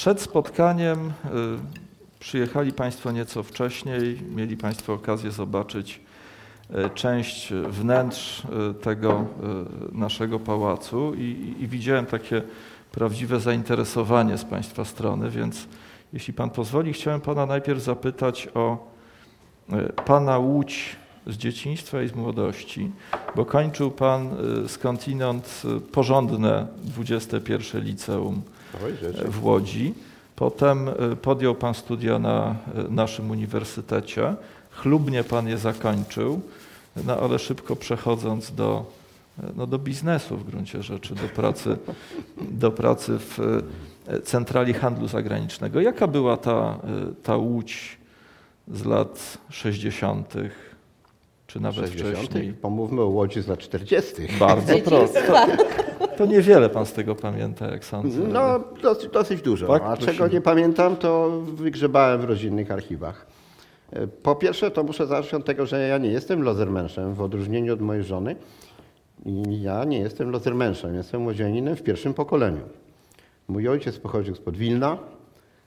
[0.00, 1.12] Przed spotkaniem y,
[2.20, 6.00] przyjechali Państwo nieco wcześniej, mieli Państwo okazję zobaczyć
[6.70, 9.26] y, część wnętrz y, tego
[9.92, 12.42] naszego pałacu i, i widziałem takie
[12.92, 15.66] prawdziwe zainteresowanie z Państwa strony, więc
[16.12, 18.90] jeśli Pan pozwoli, chciałem Pana najpierw zapytać o
[20.04, 20.96] Pana łódź
[21.26, 22.90] z dzieciństwa i z młodości,
[23.36, 24.30] bo kończył Pan
[24.68, 25.62] skądinąd
[25.92, 28.42] porządne 21 liceum
[29.28, 29.94] w Łodzi.
[30.36, 34.34] Potem e, podjął Pan studia na e, naszym uniwersytecie.
[34.70, 36.40] Chlubnie Pan je zakończył,
[37.06, 38.84] no ale szybko przechodząc do,
[39.42, 41.76] e, no do biznesu w gruncie rzeczy, do pracy,
[42.40, 43.62] do pracy w
[44.24, 45.80] centrali handlu zagranicznego.
[45.80, 46.78] Jaka była ta,
[47.22, 47.98] ta łódź
[48.68, 50.34] z lat 60.,
[51.46, 52.18] czy nawet 60.
[52.18, 52.52] wcześniej?
[52.52, 54.12] Pomówmy o Łodzi z lat 40.
[54.38, 55.46] Bardzo prosto.
[56.20, 58.20] To niewiele pan z tego pamięta, jak sądzę.
[58.20, 59.66] No, dosyć, dosyć dużo.
[59.66, 59.82] Tak?
[59.82, 63.26] A czego nie pamiętam, to wygrzebałem w rodzinnych archiwach.
[63.92, 67.72] E, po pierwsze, to muszę zacząć od tego, że ja nie jestem lozermenszem, w odróżnieniu
[67.72, 68.36] od mojej żony.
[69.48, 72.62] Ja nie jestem lozermenszem, jestem młodzianinem w pierwszym pokoleniu.
[73.48, 74.98] Mój ojciec pochodził spod Wilna,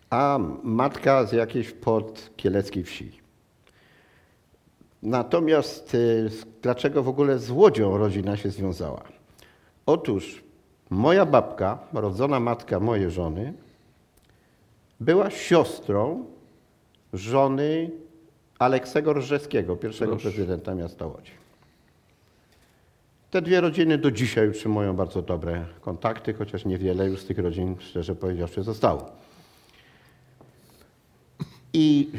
[0.10, 3.12] a matka z jakiejś podkieleckiej wsi.
[5.04, 5.98] Natomiast e,
[6.62, 9.13] dlaczego w ogóle z Łodzią rodzina się związała?
[9.86, 10.44] Otóż
[10.90, 13.54] moja babka, rodzona matka mojej żony,
[15.00, 16.26] była siostrą
[17.14, 17.92] żony
[18.60, 20.30] Aleksego Różewskiego, pierwszego Proszę.
[20.30, 21.32] prezydenta miasta Łodzi.
[23.32, 27.76] Te dwie rodziny do dzisiaj utrzymują bardzo dobre kontakty, chociaż niewiele już z tych rodzin,
[27.80, 29.12] szczerze powiedziawszy, zostało.
[31.74, 32.12] I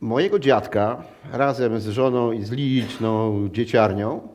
[0.00, 4.28] mojego dziadka razem z żoną i z liczną dzieciarnią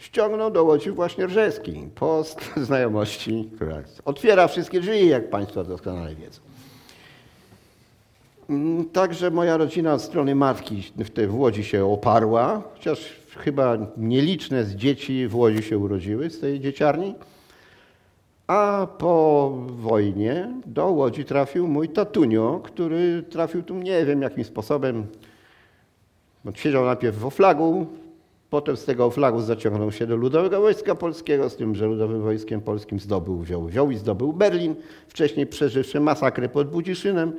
[0.00, 1.88] ściągnął do Łodzi właśnie Rzeski.
[1.94, 6.40] Post znajomości, która otwiera wszystkie drzwi, jak Państwo doskonale wiedzą.
[8.50, 10.92] Mm, także moja rodzina od strony matki
[11.28, 16.60] w Łodzi się oparła, chociaż chyba nieliczne z dzieci w Łodzi się urodziły z tej
[16.60, 17.14] dzieciarni.
[18.46, 25.06] A po wojnie do Łodzi trafił mój tatunio, który trafił tu nie wiem jakim sposobem.
[26.54, 27.86] Siedział najpierw w Oflagu,
[28.50, 32.60] Potem z tego flagu zaciągnął się do Ludowego Wojska Polskiego, z tym, że Ludowym Wojskiem
[32.60, 34.74] Polskim zdobył, wziął, wziął i zdobył Berlin,
[35.08, 37.32] wcześniej przeżywszy masakrę pod Budziszynem.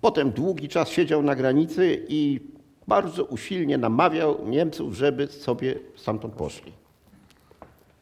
[0.00, 2.40] Potem długi czas siedział na granicy i
[2.88, 6.72] bardzo usilnie namawiał Niemców, żeby sobie stamtąd poszli.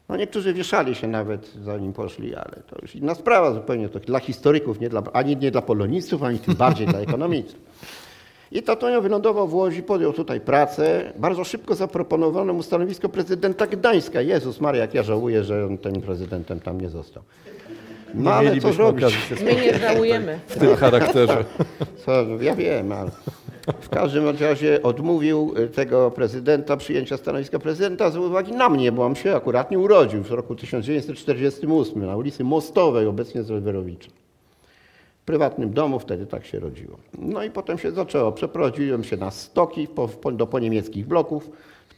[0.09, 4.19] No niektórzy wieszali się nawet zanim poszli, ale to już inna sprawa zupełnie to dla
[4.19, 7.59] historyków, nie dla, ani nie dla polonistów, ani tym bardziej dla ekonomistów.
[8.51, 11.13] I Tatonio wylądował w Łodzi, podjął tutaj pracę.
[11.15, 14.21] Bardzo szybko zaproponowano mu stanowisko prezydenta Gdańska.
[14.21, 17.23] Jezus Maria, jak ja żałuję, że on tym prezydentem tam nie został.
[18.13, 19.05] No ale co zrobić?
[19.45, 20.39] My nie żałujemy.
[20.47, 21.45] W tym charakterze.
[22.05, 23.11] Co, ja wiem, ale
[23.81, 29.15] w każdym razie odmówił tego prezydenta przyjęcia stanowiska prezydenta z uwagi na mnie, bo on
[29.15, 34.09] się akurat nie urodził w roku 1948 na ulicy Mostowej, obecnie z Lewerowicza
[35.29, 36.97] prywatnym domu, wtedy tak się rodziło.
[37.19, 38.31] No i potem się zaczęło.
[38.31, 41.49] Przeprowadziłem się na stoki po, po, do poniemieckich bloków.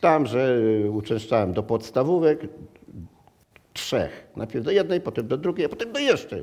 [0.01, 2.47] Tam, że y, uczęszczałem do podstawówek,
[3.73, 4.27] trzech.
[4.35, 6.41] Najpierw do jednej, potem do drugiej, a potem do jeszcze.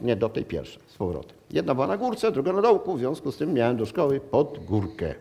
[0.00, 1.36] Nie do tej pierwszej, z powrotem.
[1.50, 4.64] Jedna była na górce, druga na dołku, w związku z tym miałem do szkoły pod
[4.64, 5.14] górkę.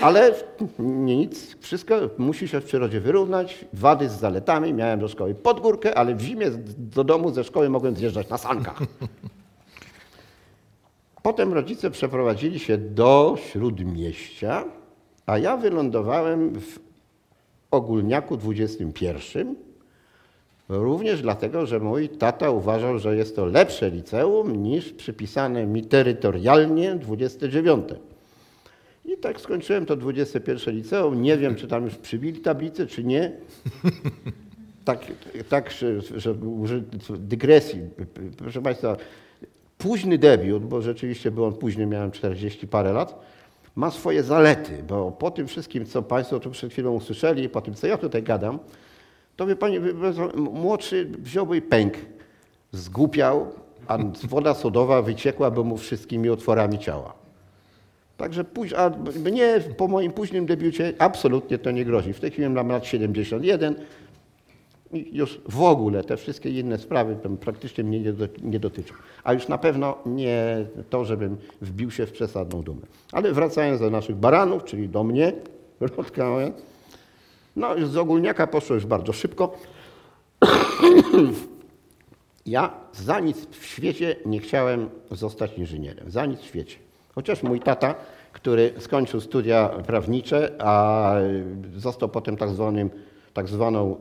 [0.00, 0.34] Ale
[0.78, 3.64] nic, wszystko musi się w przyrodzie wyrównać.
[3.72, 4.74] Wady z zaletami.
[4.74, 8.38] Miałem do szkoły pod górkę, ale w zimie do domu ze szkoły mogłem zjeżdżać na
[8.38, 8.82] sankach.
[11.22, 14.64] Potem rodzice przeprowadzili się do Śródmieścia,
[15.26, 16.78] a ja wylądowałem w
[17.70, 19.56] Ogólniaku 21.
[20.68, 26.94] Również dlatego, że mój tata uważał, że jest to lepsze liceum niż przypisane mi terytorialnie
[26.94, 27.88] 29.
[29.04, 31.22] I tak skończyłem to 21 liceum.
[31.22, 33.32] Nie wiem, czy tam już przybili tablicę, czy nie.
[34.84, 34.98] Tak,
[35.48, 36.34] tak że, że
[37.18, 37.80] dygresji.
[38.36, 38.96] Proszę Państwa,
[39.78, 43.20] późny debiut, bo rzeczywiście był on późny, miałem 40 parę lat,
[43.76, 47.74] ma swoje zalety, bo po tym wszystkim, co Państwo tu przed chwilą usłyszeli, po tym,
[47.74, 48.58] co ja tutaj gadam,
[49.36, 49.80] to wie Pani,
[50.36, 51.94] młodszy wziąłby pęk,
[52.72, 53.46] zgłupiał,
[53.86, 53.98] a
[54.30, 57.14] woda sodowa wyciekłaby mu wszystkimi otworami ciała.
[58.16, 58.90] Także póź, a
[59.24, 62.12] mnie po moim późnym debiucie absolutnie to nie grozi.
[62.12, 63.74] W tej chwili mam lat 71,
[64.92, 68.94] już w ogóle te wszystkie inne sprawy praktycznie mnie nie, do, nie, dotyczą.
[69.24, 72.80] A już na pewno nie to, żebym wbił się w przesadną dumę.
[73.12, 75.32] Ale wracając do naszych baranów, czyli do mnie,
[75.80, 76.24] Rodka
[77.56, 79.52] no z ogólniaka poszło już bardzo szybko.
[82.46, 86.10] Ja za nic w świecie nie chciałem zostać inżynierem.
[86.10, 86.76] Za nic w świecie.
[87.14, 87.94] Chociaż mój tata,
[88.32, 91.14] który skończył studia prawnicze, a
[91.76, 92.90] został potem tak zwanym,
[93.32, 93.96] tak zwaną,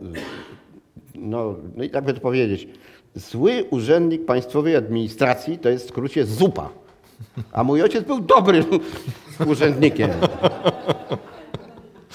[1.17, 2.67] no, no i jakby to powiedzieć,
[3.15, 6.69] zły urzędnik państwowej administracji, to jest w skrócie zupa.
[7.51, 8.65] A mój ojciec był dobrym
[9.51, 10.09] urzędnikiem.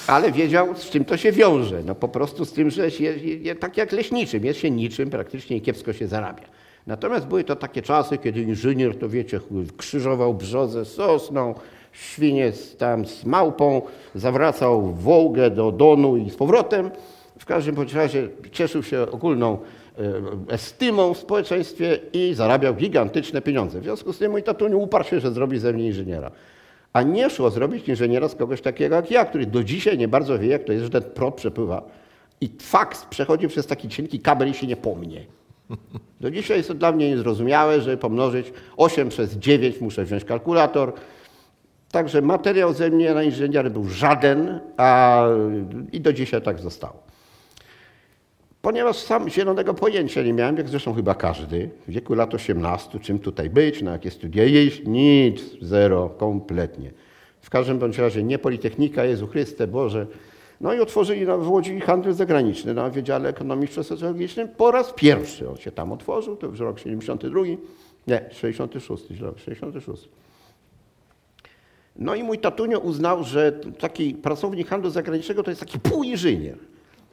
[0.06, 1.82] Ale wiedział, z czym to się wiąże.
[1.82, 3.14] No po prostu z tym, że się,
[3.60, 6.44] tak jak leśniczym, jest się niczym, praktycznie kiepsko się zarabia.
[6.86, 9.40] Natomiast były to takie czasy, kiedy inżynier, to wiecie,
[9.76, 11.54] krzyżował brzozę z sosną,
[11.92, 13.82] świnie tam z małpą,
[14.14, 16.90] zawracał Wołgę do Donu i z powrotem.
[17.42, 19.58] W każdym bądź razie cieszył się ogólną
[20.48, 23.80] e, estymą w społeczeństwie i zarabiał gigantyczne pieniądze.
[23.80, 26.30] W związku z tym mój tatuń uparł się, że zrobi ze mnie inżyniera.
[26.92, 30.38] A nie szło zrobić inżyniera z kogoś takiego jak ja, który do dzisiaj nie bardzo
[30.38, 31.82] wie, jak to jest, że ten prąd przepływa.
[32.40, 35.26] I faks przechodzi przez taki cienki kabel i się nie pomnie.
[36.20, 40.92] Do dzisiaj jest to dla mnie niezrozumiałe, że pomnożyć 8 przez 9 muszę wziąć kalkulator.
[41.90, 45.24] Także materiał ze mnie na inżyniera był żaden, a
[45.92, 47.11] i do dzisiaj tak zostało.
[48.62, 53.18] Ponieważ sam zielonego pojęcia nie miałem, jak zresztą chyba każdy, w wieku lat 18, czym
[53.18, 56.90] tutaj być, na jakie studia iść, nic, zero, kompletnie.
[57.40, 60.06] W każdym bądź razie nie Politechnika, Jezu Chryste, Boże.
[60.60, 65.50] No i otworzyli w Łodzi handel zagraniczny na Wydziale Ekonomiczno-Socjologicznym po raz pierwszy.
[65.50, 67.40] On się tam otworzył, to już rok 72,
[68.06, 70.08] nie, 66, rok 66.
[71.96, 76.56] No i mój tatunio uznał, że taki pracownik handlu zagranicznego to jest taki półinżynier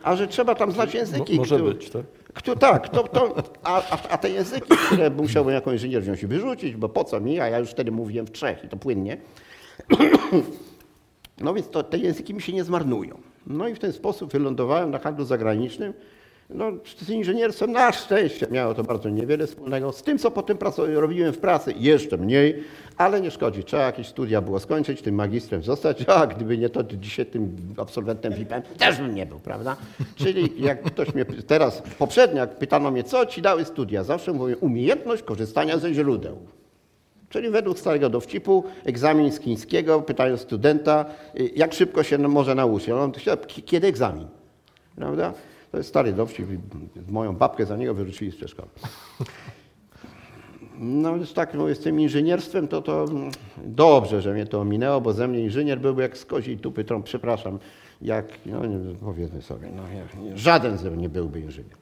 [0.03, 1.33] a że trzeba tam znać języki.
[1.33, 2.03] Mo, może które, być, tak?
[2.33, 6.75] Kto, tak, to, to, a, a, te języki, które musiałbym jako inżynier wziąć i wyrzucić,
[6.75, 9.17] bo po co mi, a ja już wtedy mówiłem w trzech i to płynnie.
[11.41, 13.19] No więc to, te języki mi się nie zmarnują.
[13.47, 15.93] No i w ten sposób wylądowałem na handlu zagranicznym.
[16.49, 19.91] No, z inżynierstwem na szczęście miało to bardzo niewiele wspólnego.
[19.91, 20.57] Z tym, co potem
[20.87, 22.63] robiłem w pracy, jeszcze mniej,
[22.97, 23.63] ale nie szkodzi.
[23.63, 26.05] Trzeba jakieś studia było skończyć, tym magistrem zostać.
[26.07, 29.75] A gdyby nie to, to dzisiaj tym absolwentem VIP-em też bym nie był, prawda?
[30.15, 34.57] Czyli jak ktoś mnie teraz, poprzednio, jak pytano mnie, co ci dały studia, zawsze mówię,
[34.57, 36.37] umiejętność korzystania ze źródeł.
[37.29, 41.05] Czyli według starego dowcipu, egzamin z chińskiego, pytają studenta,
[41.55, 42.89] jak szybko się może nauczyć.
[42.89, 43.11] On
[43.65, 44.27] kiedy egzamin?
[44.95, 45.33] Prawda?
[45.71, 46.47] To jest stary dowcip.
[47.07, 48.67] Moją babkę za niego wyrzucili z przedszkola.
[50.79, 53.05] No więc tak, no, z tym inżynierstwem to, to
[53.57, 57.05] dobrze, że mnie to ominęło, bo ze mnie inżynier byłby jak z koziej tupy trąb,
[57.05, 57.59] przepraszam,
[58.01, 59.83] jak, no nie, powiedzmy sobie, no,
[60.35, 61.77] żaden ze mnie byłby inżynier.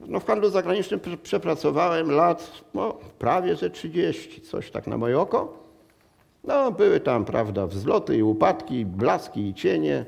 [0.00, 5.58] No w handlu zagranicznym przepracowałem lat no, prawie ze 30, coś tak na moje oko.
[6.44, 10.04] No były tam, prawda, wzloty i upadki, blaski i cienie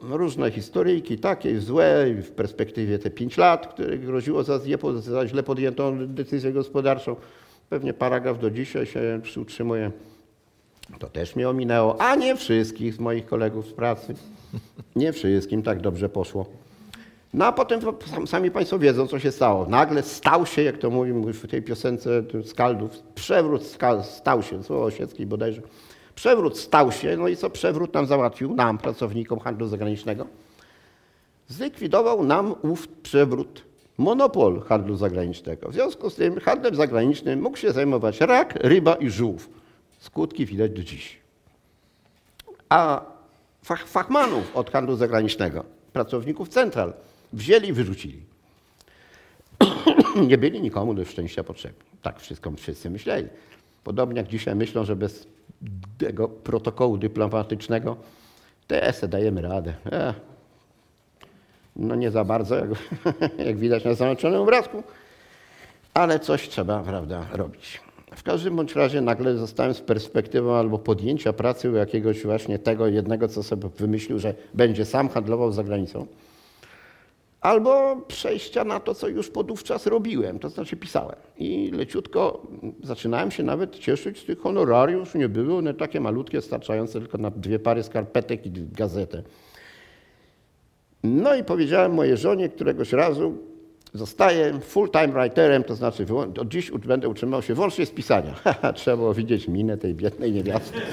[0.00, 4.60] różne historyjki, takie i złe, w perspektywie te pięć lat, które groziło za,
[4.98, 7.16] za źle podjętą decyzję gospodarczą.
[7.70, 9.90] Pewnie paragraf do dzisiaj się utrzymuje.
[10.98, 14.14] To też mnie ominęło, a nie wszystkich z moich kolegów z pracy.
[14.96, 16.46] Nie wszystkim tak dobrze poszło.
[17.34, 17.80] No a potem
[18.26, 19.66] sami Państwo wiedzą, co się stało.
[19.66, 23.62] Nagle stał się, jak to mówimy w tej piosence Skaldów, przewrót
[24.02, 25.62] stał się, słowo osieckiej bodajże,
[26.14, 30.26] Przewrót stał się, no i co przewrót nam załatwił, nam, pracownikom handlu zagranicznego?
[31.48, 33.62] Zlikwidował nam ów przewrót
[33.98, 35.68] monopol handlu zagranicznego.
[35.68, 39.48] W związku z tym handlem zagranicznym mógł się zajmować rak, ryba i żółw.
[39.98, 41.18] Skutki widać do dziś.
[42.68, 43.02] A
[43.62, 46.92] fach, fachmanów od handlu zagranicznego, pracowników central,
[47.32, 48.22] wzięli i wyrzucili.
[50.28, 51.82] Nie byli nikomu do szczęścia potrzebni.
[52.02, 53.28] Tak wszystko wszyscy myśleli.
[53.84, 55.26] Podobnie jak dzisiaj myślą, że bez
[55.98, 57.96] tego protokołu dyplomatycznego
[58.66, 59.74] TS dajemy radę.
[59.92, 60.14] E,
[61.76, 62.68] no nie za bardzo, jak,
[63.46, 64.82] jak widać na załączonym obrazku,
[65.94, 67.80] ale coś trzeba, prawda, robić.
[68.16, 72.86] W każdym bądź razie nagle zostałem z perspektywą albo podjęcia pracy u jakiegoś właśnie tego
[72.86, 76.06] jednego, co sobie wymyślił, że będzie sam handlował za granicą
[77.44, 81.16] albo przejścia na to, co już podówczas robiłem, to znaczy pisałem.
[81.38, 82.46] I leciutko
[82.82, 85.14] zaczynałem się nawet cieszyć z tych honorariusz.
[85.14, 89.22] Nie były one takie malutkie, starczające tylko na dwie pary skarpetek i gazetę.
[91.02, 93.38] No i powiedziałem mojej żonie któregoś razu,
[93.94, 96.06] zostaję full-time writerem, to znaczy
[96.40, 98.34] od dziś będę utrzymał się wyłącznie z pisania.
[98.74, 100.78] Trzeba było widzieć minę tej biednej niewiasty.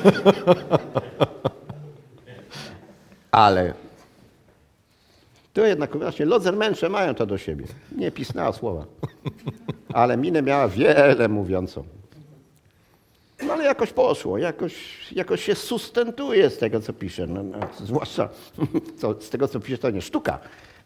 [3.31, 3.73] Ale
[5.53, 7.65] to jednak właśnie lodzermensze mają to do siebie.
[7.95, 8.85] Nie pisnęła słowa.
[9.93, 11.83] Ale minę miała wiele mówiącą.
[13.43, 14.73] No ale jakoś poszło, jakoś,
[15.11, 17.27] jakoś się sustentuje z tego, co pisze.
[17.27, 18.29] No, no, zwłaszcza
[18.99, 20.39] co, z tego, co pisze, to nie sztuka,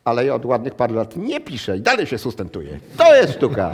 [0.04, 2.80] ale ja od ładnych paru lat nie piszę i dalej się sustentuję.
[2.98, 3.72] To jest sztuka.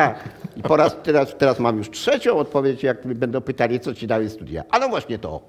[0.56, 4.30] I po raz, teraz, teraz mam już trzecią odpowiedź, jak będą pytali, co ci dały
[4.30, 4.64] studia.
[4.70, 5.40] Ale właśnie to.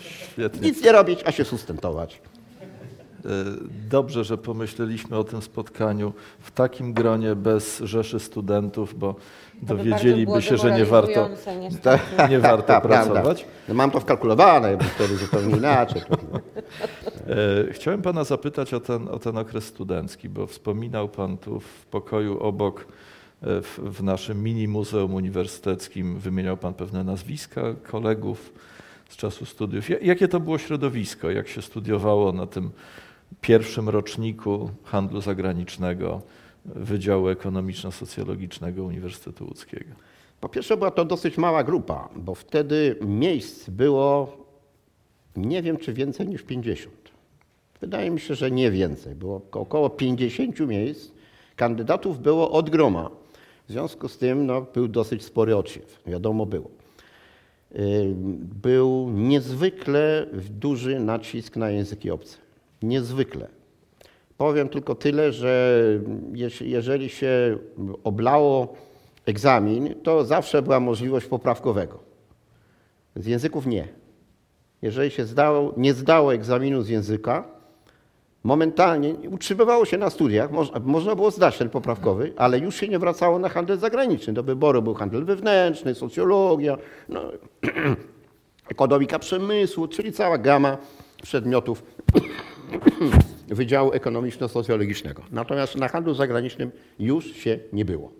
[0.00, 0.60] Świetnie.
[0.60, 2.20] Nic nie robić, a się sustentować.
[3.28, 3.30] E,
[3.90, 9.14] Dobrze, że pomyśleliśmy o tym spotkaniu w takim gronie bez rzeszy studentów, bo
[9.62, 11.28] dowiedzieliby się, że nie warto,
[11.60, 12.04] niestety.
[12.30, 13.12] nie warto Tak, prawda.
[13.12, 13.44] pracować.
[13.68, 16.02] No mam to wkalkulowane, bo wtedy zupełnie inaczej.
[17.68, 21.86] E, Chciałem pana zapytać o ten, o ten okres studencki, bo wspominał pan tu w
[21.86, 22.80] pokoju obok,
[23.42, 28.52] e, w, w naszym mini muzeum uniwersyteckim, wymieniał pan pewne nazwiska kolegów
[29.08, 29.88] z czasu studiów.
[29.90, 31.30] Ja- Jakie to było środowisko?
[31.30, 32.70] Jak się studiowało na tym
[33.40, 36.22] pierwszym roczniku handlu zagranicznego
[36.64, 39.90] Wydziału Ekonomiczno-Socjologicznego Uniwersytetu Łódzkiego?
[40.40, 44.36] Po pierwsze była to dosyć mała grupa, bo wtedy miejsc było
[45.36, 46.94] nie wiem czy więcej niż 50.
[47.80, 49.14] Wydaje mi się, że nie więcej.
[49.14, 51.10] Było około 50 miejsc.
[51.56, 53.10] Kandydatów było od groma.
[53.68, 56.70] W związku z tym no, był dosyć spory odsiew, wiadomo było.
[58.62, 62.36] Był niezwykle duży nacisk na języki obce.
[62.82, 63.48] Niezwykle.
[64.36, 65.80] Powiem tylko tyle, że
[66.32, 67.58] jeż- jeżeli się
[68.04, 68.74] oblało
[69.26, 71.98] egzamin, to zawsze była możliwość poprawkowego.
[73.16, 73.88] Z języków nie.
[74.82, 77.44] Jeżeli się zdało, nie zdało egzaminu z języka,
[78.44, 82.98] momentalnie utrzymywało się na studiach, można, można było zdać ten poprawkowy, ale już się nie
[82.98, 84.32] wracało na handel zagraniczny.
[84.32, 87.20] Do wyboru był handel wewnętrzny, socjologia, no,
[88.72, 90.78] ekonomika przemysłu, czyli cała gama
[91.22, 91.82] przedmiotów
[93.48, 95.22] Wydziału Ekonomiczno-Socjologicznego.
[95.30, 98.12] Natomiast na handlu zagranicznym już się nie było.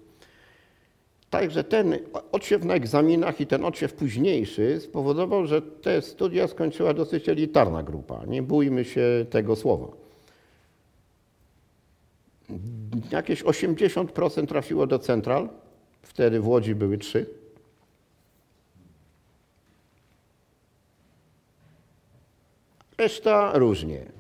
[1.31, 1.99] Także ten
[2.33, 8.25] odsiew na egzaminach i ten odsiew późniejszy spowodował, że te studia skończyła dosyć elitarna grupa.
[8.27, 9.87] Nie bójmy się tego słowa.
[13.11, 15.49] Jakieś 80% trafiło do central,
[16.03, 17.27] wtedy w Łodzi były trzy.
[22.99, 24.18] Reszta różnie.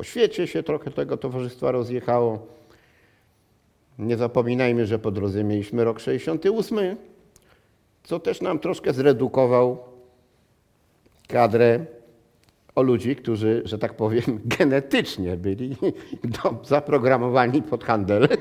[0.00, 2.46] Po świecie się trochę tego towarzystwa rozjechało.
[3.98, 6.96] Nie zapominajmy, że po drodze mieliśmy rok 68,
[8.04, 9.78] co też nam troszkę zredukował
[11.28, 11.86] kadrę
[12.74, 15.76] o ludzi, którzy, że tak powiem, genetycznie byli
[16.42, 18.28] do, zaprogramowani pod handel.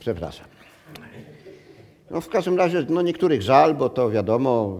[0.00, 0.46] Przepraszam.
[2.10, 4.78] No w każdym razie, no niektórych żal, bo to wiadomo,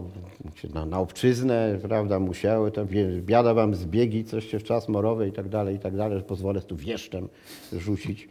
[0.74, 2.86] na, na obczyznę, prawda, musiały, tam
[3.20, 6.24] biada wam zbiegi, coś się w czas morowy i tak dalej, i tak dalej, że
[6.24, 7.28] pozwolę tu wieszczem
[7.72, 8.28] rzucić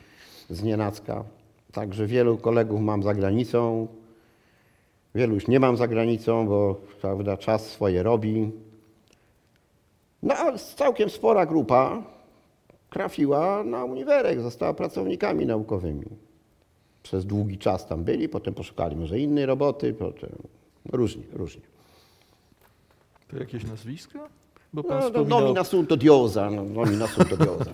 [0.50, 1.24] z nienacka.
[1.72, 3.88] Także wielu kolegów mam za granicą,
[5.16, 8.52] wielu już nie mam za granicą, bo prawda, czas swoje robi.
[10.24, 12.04] No a całkiem spora grupa
[12.90, 16.06] trafiła na uniwerek, została pracownikami naukowymi
[17.04, 20.30] przez długi czas tam byli, potem poszukali może innej roboty, potem
[20.92, 21.79] różnie, różnie.
[23.32, 24.20] To jakieś nazwiska?
[24.74, 25.42] Bo pan No, no, wspominał...
[25.42, 27.72] nomina sunt odiosa, no, nomina sunt odiosa.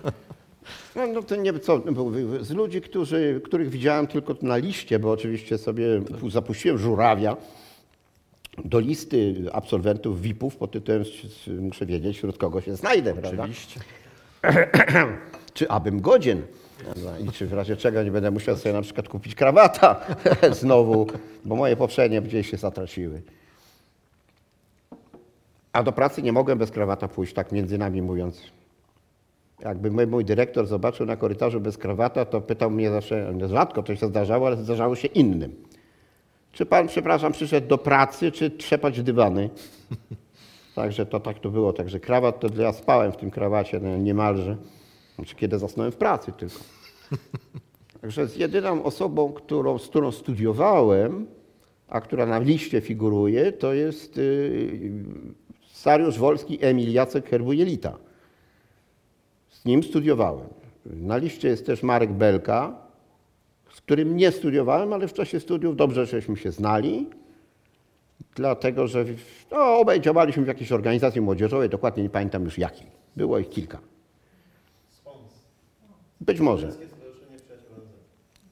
[0.95, 5.11] No, no to nie, co, no, z ludzi, którzy, których widziałem tylko na liście, bo
[5.11, 7.37] oczywiście sobie zapuściłem żurawia
[8.65, 11.03] do listy absolwentów VIP-ów pod tytułem,
[11.59, 13.43] muszę wiedzieć, wśród kogo się znajdę, prawda?
[13.43, 13.79] Oczywiście.
[15.53, 16.41] czy abym godzien.
[16.83, 17.19] Prawda?
[17.19, 20.05] I czy w razie czego nie będę musiał sobie na przykład kupić krawata
[20.61, 21.07] znowu,
[21.45, 23.21] bo moje poprzednie gdzieś się zatraciły.
[25.75, 28.41] A do pracy nie mogłem bez krawata pójść, tak między nami mówiąc.
[29.59, 33.95] Jakby mój, mój dyrektor zobaczył na korytarzu bez krawata, to pytał mnie zawsze, rzadko to
[33.95, 35.55] się zdarzało, ale zdarzało się innym.
[36.51, 39.49] Czy pan, przepraszam, przyszedł do pracy, czy trzepać dywany?
[40.75, 41.73] Także to tak to było.
[41.73, 44.57] Także krawat to ja spałem w tym krawacie no, niemalże.
[45.15, 46.59] Znaczy, kiedy zasnąłem w pracy tylko.
[48.01, 51.25] Także z jedyną osobą, którą, z którą studiowałem,
[51.87, 54.91] a która na liście figuruje, to jest yy,
[55.85, 57.97] Sariusz Wolski Emil Jacek Herbujelita.
[59.49, 60.47] Z nim studiowałem.
[60.85, 62.75] Na liście jest też Marek Belka,
[63.73, 67.09] z którym nie studiowałem, ale w czasie studiów dobrze żeśmy się znali.
[68.35, 69.05] Dlatego, że
[69.51, 72.87] no, obaj działaliśmy w jakiejś organizacji młodzieżowej, dokładnie nie pamiętam już jakiej.
[73.15, 73.79] Było ich kilka.
[76.21, 76.71] Być może.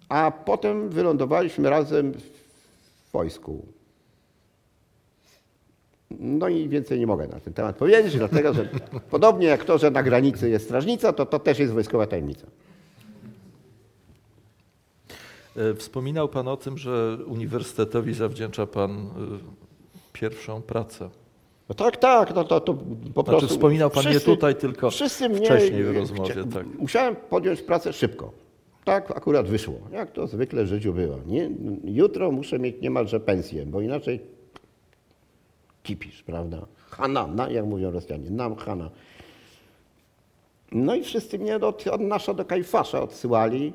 [0.09, 3.65] A potem wylądowaliśmy razem w wojsku.
[6.19, 8.69] No i więcej nie mogę na ten temat powiedzieć, dlatego że
[9.09, 12.47] podobnie jak to, że na granicy jest strażnica, to to też jest wojskowa tajemnica.
[15.57, 19.01] E, Wspominał Pan o tym, że uniwersytetowi zawdzięcza Pan e,
[20.13, 21.09] pierwszą pracę.
[21.69, 22.73] No tak, tak, no to, to
[23.13, 23.39] po prostu...
[23.39, 26.65] Znaczy wspominał pan nie tutaj, tylko wszyscy wcześniej w rozmowie, chcia- tak.
[26.79, 28.31] Musiałem podjąć pracę szybko.
[28.85, 31.15] Tak akurat wyszło, jak to zwykle w życiu bywa.
[31.27, 31.49] Nie,
[31.85, 34.19] jutro muszę mieć niemalże pensję, bo inaczej
[35.83, 36.57] kipisz, prawda?
[36.89, 38.89] Hana, na, jak mówią Rosjanie, nam Hana.
[40.71, 43.73] No i wszyscy mnie od, od nasza do Kajfasza odsyłali.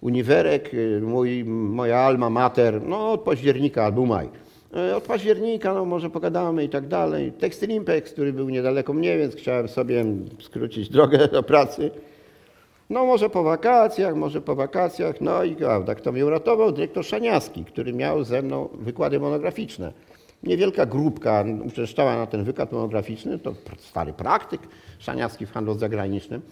[0.00, 4.28] Uniwerek, y, mój, moja alma mater, no od października albo maj.
[4.76, 7.32] E, Od października, no może pogadamy i tak dalej.
[7.32, 10.04] Textil Impex, który był niedaleko mnie, więc chciałem sobie
[10.40, 11.90] skrócić drogę do pracy.
[12.90, 15.20] No może po wakacjach, może po wakacjach.
[15.20, 16.72] No i prawda, kto mnie uratował?
[16.72, 19.92] Dyrektor Szaniaski, który miał ze mną wykłady monograficzne.
[20.42, 24.60] Niewielka grupka uczęszczała na ten wykład monograficzny, to stary praktyk
[24.98, 26.42] Szaniaski w handlu zagranicznym.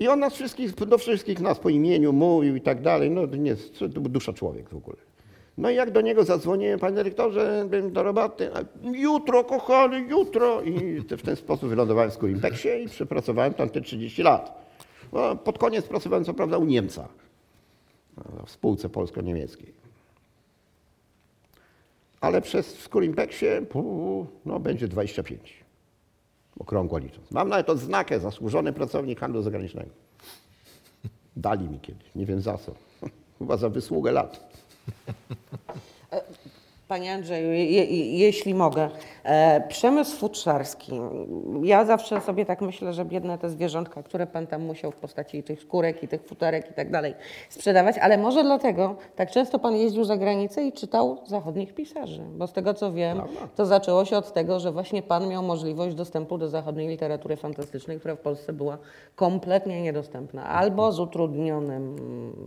[0.00, 3.10] I on nas wszystkich, do wszystkich nas po imieniu mówił i tak dalej.
[3.10, 4.96] No nie, to był dusza człowiek w ogóle.
[5.58, 8.50] No i jak do niego zadzwoniłem, panie dyrektorze, do roboty,
[8.82, 10.62] jutro, kochany, jutro.
[10.62, 14.66] I w ten sposób wylądowałem w Skurimpeksie i przepracowałem tam te 30 lat.
[15.12, 17.08] No, pod koniec pracowałem co prawda u Niemca,
[18.46, 19.75] w spółce polsko-niemieckiej.
[22.20, 23.46] Ale przez Skurimpeksie
[24.44, 25.64] no, będzie 25,
[26.58, 27.30] okrągło licząc.
[27.30, 29.90] Mam nawet odznakę zasłużony pracownik handlu zagranicznego.
[31.36, 32.74] Dali mi kiedyś, nie wiem za co.
[33.38, 34.48] Chyba za wysługę lat.
[36.88, 37.84] Panie Andrzeju, je, je,
[38.18, 38.88] jeśli mogę,
[39.24, 40.92] e, przemysł futrzarski.
[41.62, 45.42] Ja zawsze sobie tak myślę, że biedne te zwierzątka, które pan tam musiał w postaci
[45.42, 47.14] tych skórek i tych futerek i tak dalej
[47.48, 52.46] sprzedawać, ale może dlatego tak często pan jeździł za granicę i czytał zachodnich pisarzy, bo
[52.46, 53.22] z tego co wiem,
[53.56, 57.98] to zaczęło się od tego, że właśnie pan miał możliwość dostępu do zachodniej literatury fantastycznej,
[58.00, 58.78] która w Polsce była
[59.16, 61.96] kompletnie niedostępna, albo z utrudnionym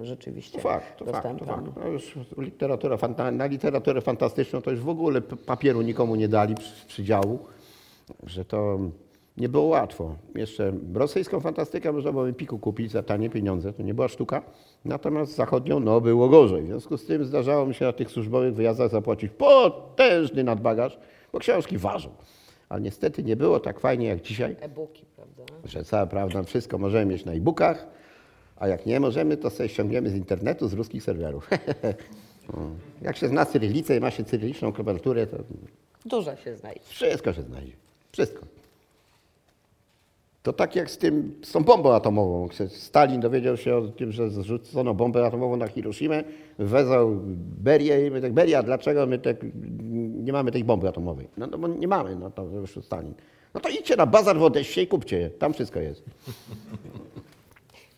[0.01, 1.47] rzeczywiście To fakt, to fakt, to dostępem.
[1.65, 1.77] fakt.
[1.83, 4.28] No już literatura, fanta- na literaturę fantastyczną
[4.63, 7.39] to już w ogóle papieru nikomu nie dali przy- przydziału,
[8.23, 8.79] że to
[9.37, 10.15] nie było łatwo.
[10.35, 14.41] Jeszcze rosyjską fantastykę można było w Empiku kupić za tanie pieniądze, to nie była sztuka.
[14.85, 16.63] Natomiast zachodnią, no było gorzej.
[16.63, 20.99] W związku z tym zdarzało mi się na tych służbowych wyjazdach zapłacić potężny nadbagaż,
[21.33, 22.09] bo książki ważą.
[22.69, 25.43] Ale niestety nie było tak fajnie jak dzisiaj E-booki, prawda?
[25.65, 27.87] że cała prawda, wszystko możemy mieć na e-bookach,
[28.57, 31.49] a jak nie możemy, to sobie ściągniemy z internetu, z ruskich serwerów.
[32.53, 32.57] O.
[33.01, 35.37] jak się zna cyrylicę i ma się cyryliczną klawiaturę, to
[36.05, 36.81] Dużo się znajdzie.
[36.85, 37.73] wszystko się znajdzie.
[38.11, 38.45] Wszystko.
[40.43, 42.49] To tak jak z, tym, z tą bombą atomową.
[42.67, 46.23] Stalin dowiedział się o tym, że zrzucono bombę atomową na Hiroshimę,
[46.59, 47.19] wezwał
[47.63, 49.37] Berię i my tak, Beria, dlaczego my tak
[50.23, 51.27] nie mamy tej bomby atomowej?
[51.37, 53.13] No, no bo nie mamy, no to wyszło Stalin.
[53.53, 56.03] No to idźcie na bazar w Odessie i kupcie je, tam wszystko jest.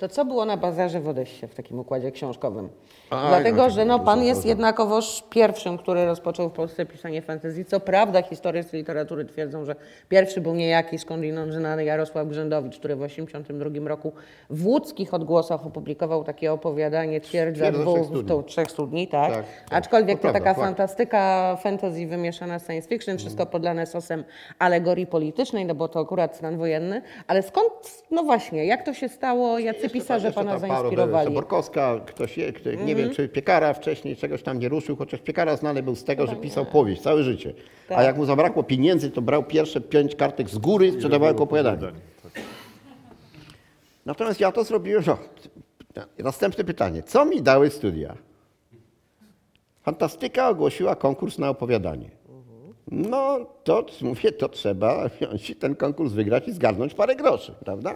[0.01, 2.69] To co było na bazarze w Odessie w takim układzie książkowym?
[3.09, 7.65] A, Dlatego, że no, pan jest jednakowoż pierwszym, który rozpoczął w Polsce pisanie fantazji.
[7.65, 9.75] Co prawda historycy literatury twierdzą, że
[10.09, 14.11] pierwszy był niejaki skądinąd znany Jarosław Grzędowicz, który w 1982 roku
[14.49, 18.43] w łódzkich odgłosach opublikował takie opowiadanie Twierdza dwóch, trzech studni.
[18.43, 19.33] trzech studni, tak?
[19.33, 19.77] Tak, tak.
[19.77, 20.65] Aczkolwiek To to, prawda, taka fakt.
[20.67, 24.23] fantastyka fantasy wymieszana z science fiction, wszystko podlane sosem
[24.59, 27.01] alegorii politycznej, no bo to akurat stan wojenny.
[27.27, 31.27] Ale skąd, no właśnie, jak to się stało, jacy pisarze pana zainspirowali?
[31.27, 31.33] Mhm.
[31.33, 35.55] Borkowska, ktoś, je- kto, nie wiem, czy Piekara wcześniej czegoś tam nie ruszył, chociaż Piekara
[35.57, 37.53] znany był z tego, że pisał powieść całe życie.
[37.89, 38.05] A Tak.
[38.05, 41.91] jak mu zabrakło pieniędzy, to brał pierwsze pięć kartek z góry, sprzedawał jako opowiadanie.
[44.05, 45.17] Natomiast ja to zrobiłem, no,
[46.19, 47.03] następne pytanie.
[47.03, 48.15] Co mi dały studia?
[49.83, 52.09] Fantastyka ogłosiła konkurs na opowiadanie.
[52.91, 57.95] No, to mówię, to trzeba wziąć ten konkurs wygrać i zgarnąć parę groszy, prawda?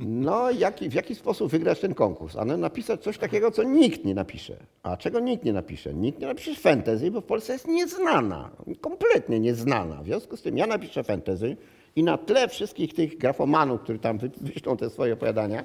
[0.00, 2.36] No, jaki, w jaki sposób wygrać ten konkurs?
[2.36, 4.56] Ale napisać coś takiego, co nikt nie napisze.
[4.82, 5.94] A czego nikt nie napisze?
[5.94, 8.50] Nikt nie napisze fantasy, bo w Polsce jest nieznana.
[8.80, 10.02] Kompletnie nieznana.
[10.02, 11.56] W związku z tym ja napiszę fantasy
[11.96, 15.64] i na tle wszystkich tych grafomanów, którzy tam wy- wyślą te swoje opowiadania,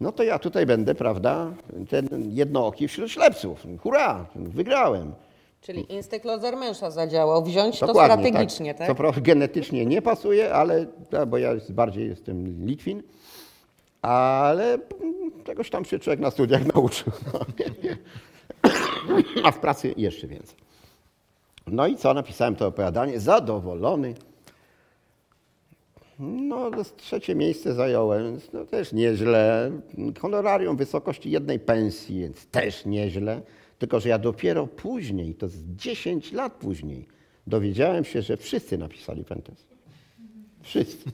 [0.00, 1.52] no to ja tutaj będę, prawda,
[1.88, 3.66] ten jednooki wśród ślepców.
[3.82, 5.12] Hurra, wygrałem.
[5.60, 7.44] Czyli instynkt Lozermensza zadziałał.
[7.44, 8.86] Wziąć to Dokładnie, strategicznie, tak?
[8.86, 10.86] Co prawda genetycznie nie pasuje, ale,
[11.20, 13.02] a, bo ja bardziej jestem Litwin,
[14.02, 17.12] ale mm, czegoś tam się człowiek na studiach nauczył.
[17.32, 17.40] No,
[19.44, 20.56] A w pracy jeszcze więcej.
[21.66, 24.14] No i co, napisałem to opowiadanie, zadowolony.
[26.18, 29.70] No, trzecie miejsce zająłem, no też nieźle.
[30.20, 33.40] Honorarium w wysokości jednej pensji, więc też nieźle.
[33.78, 37.06] Tylko, że ja dopiero później, to z 10 lat później,
[37.46, 39.64] dowiedziałem się, że wszyscy napisali fantasy.
[40.62, 41.10] Wszyscy.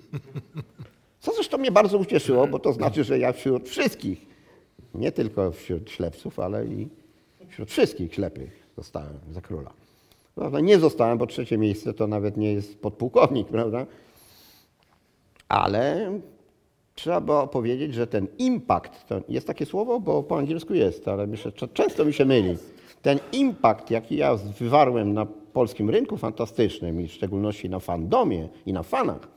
[1.21, 4.27] Co zresztą mnie bardzo ucieszyło, bo to znaczy, że ja wśród wszystkich,
[4.95, 6.89] nie tylko wśród ślepców, ale i
[7.49, 9.73] wśród wszystkich ślepych zostałem za króla.
[10.35, 10.61] Prawda?
[10.61, 13.87] Nie zostałem, bo trzecie miejsce to nawet nie jest podpułkownik, prawda?
[15.49, 16.13] Ale
[16.95, 21.53] trzeba powiedzieć, że ten impact, to jest takie słowo, bo po angielsku jest, ale myślę,
[21.53, 22.57] często mi się myli.
[23.03, 28.73] Ten impact, jaki ja wywarłem na polskim rynku fantastycznym i w szczególności na fandomie i
[28.73, 29.29] na fanach,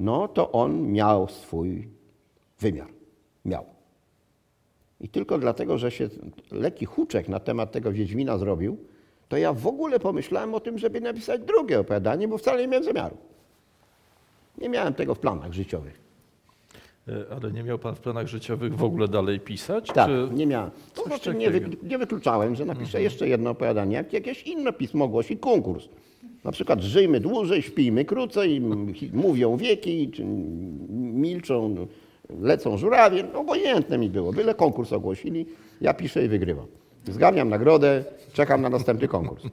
[0.00, 1.88] no to on miał swój
[2.60, 2.88] wymiar.
[3.44, 3.64] Miał.
[5.00, 6.08] I tylko dlatego, że się
[6.52, 8.76] lekki huczek na temat tego Wiedźmina zrobił,
[9.28, 12.84] to ja w ogóle pomyślałem o tym, żeby napisać drugie opowiadanie, bo wcale nie miałem
[12.84, 13.16] zamiaru.
[14.58, 16.03] Nie miałem tego w planach życiowych.
[17.08, 19.86] E, Ale nie miał pan w planach życiowych w ogóle dalej pisać?
[19.86, 20.28] Tak, Czy...
[20.34, 20.70] nie miałem.
[20.94, 25.04] To znaczy nie, wy, nie wykluczałem, że napiszę jeszcze jedno opowiadanie, jak jakieś inne pismo
[25.04, 25.88] ogłosi konkurs.
[26.44, 28.62] Na przykład żyjmy dłużej, śpijmy krócej,
[29.12, 30.24] mówią wieki, czy
[30.90, 31.86] milczą,
[32.40, 33.24] lecą żurawie.
[33.32, 35.46] No, obojętne mi było, byle konkurs ogłosili,
[35.80, 36.66] ja piszę i wygrywam.
[37.08, 39.44] Zgarniam nagrodę, czekam na następny konkurs.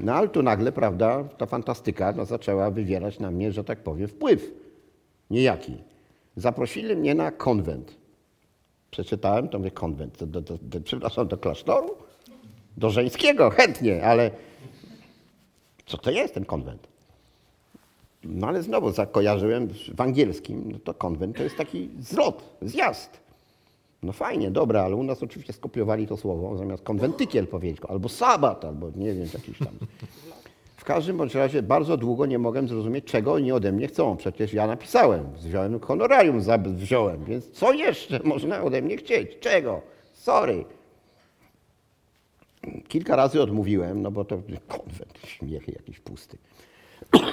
[0.00, 4.08] No ale tu nagle, prawda, ta fantastyka no, zaczęła wywierać na mnie, że tak powiem,
[4.08, 4.61] wpływ
[5.32, 5.76] niejaki.
[6.36, 7.94] Zaprosili mnie na konwent.
[8.90, 11.96] Przeczytałem, to mówię, konwent, do, do, do, przepraszam, do klasztoru?
[12.76, 14.30] Do żeńskiego, chętnie, ale
[15.86, 16.88] co to jest ten konwent?
[18.24, 23.20] No ale znowu zakojarzyłem w angielskim, no to konwent to jest taki zlot, zjazd.
[24.02, 28.64] No fajnie, dobra, ale u nas oczywiście skopiowali to słowo, zamiast konwentykiel powiedzieć, albo sabat,
[28.64, 29.74] albo nie wiem, jakiś tam.
[30.82, 34.16] W każdym bądź razie bardzo długo nie mogłem zrozumieć, czego oni ode mnie chcą.
[34.16, 39.38] Przecież ja napisałem, wziąłem honorarium, za- wziąłem, więc co jeszcze można ode mnie chcieć?
[39.40, 39.80] Czego?
[40.12, 40.64] Sorry.
[42.88, 46.38] Kilka razy odmówiłem, no bo to konwent, śmiechy jakiś pusty.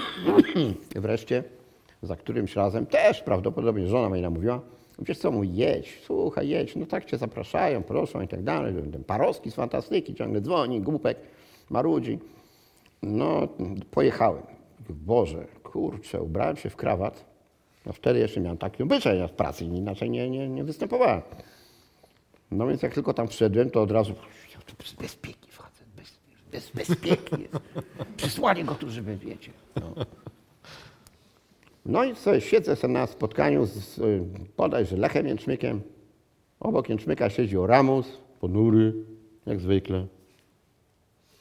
[0.96, 1.44] Wreszcie
[2.04, 4.62] za którymś razem też prawdopodobnie żona moja namówiła,
[5.00, 8.74] wiesz co, mój jedź, słuchaj, jedź, no tak cię zapraszają, proszą i tak dalej.
[8.92, 11.18] Ten Parowski z fantastyki ciągle dzwoni, głupek,
[11.70, 12.20] marudzi.
[13.04, 13.48] No,
[13.92, 14.44] pojechałem.
[14.90, 17.26] Boże, kurczę, ubrałem się w krawat.
[17.86, 21.22] No wtedy jeszcze miałem taki obyczaj w pracy, inaczej nie, nie, nie występowałem.
[22.52, 24.14] No więc jak tylko tam wszedłem, to od razu
[24.56, 26.20] ja tu bez bezpieki wchodzę, bez,
[26.52, 27.56] bez bezpieki jest.
[28.18, 29.52] Przysłali go tu, żeby wiecie.
[29.76, 30.06] No.
[31.86, 34.02] No i sobie siedzę sobie na spotkaniu z
[34.58, 35.82] bodajże Lechem Jęczmykiem.
[36.60, 38.94] Obok Jęczmyka siedzi Oramus, ponury,
[39.46, 40.08] jak zwykle.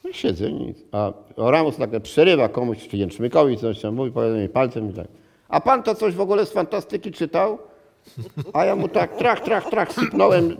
[0.04, 0.78] No siedzę, nic.
[0.92, 5.06] A Oramus nagle przerywa komuś, czy Jęczmykowi coś tam mówi, powiada mi palcem i tak.
[5.48, 7.58] A pan to coś w ogóle z fantastyki czytał?
[8.52, 10.56] A ja mu tak trach, trach, trach sypnąłem e,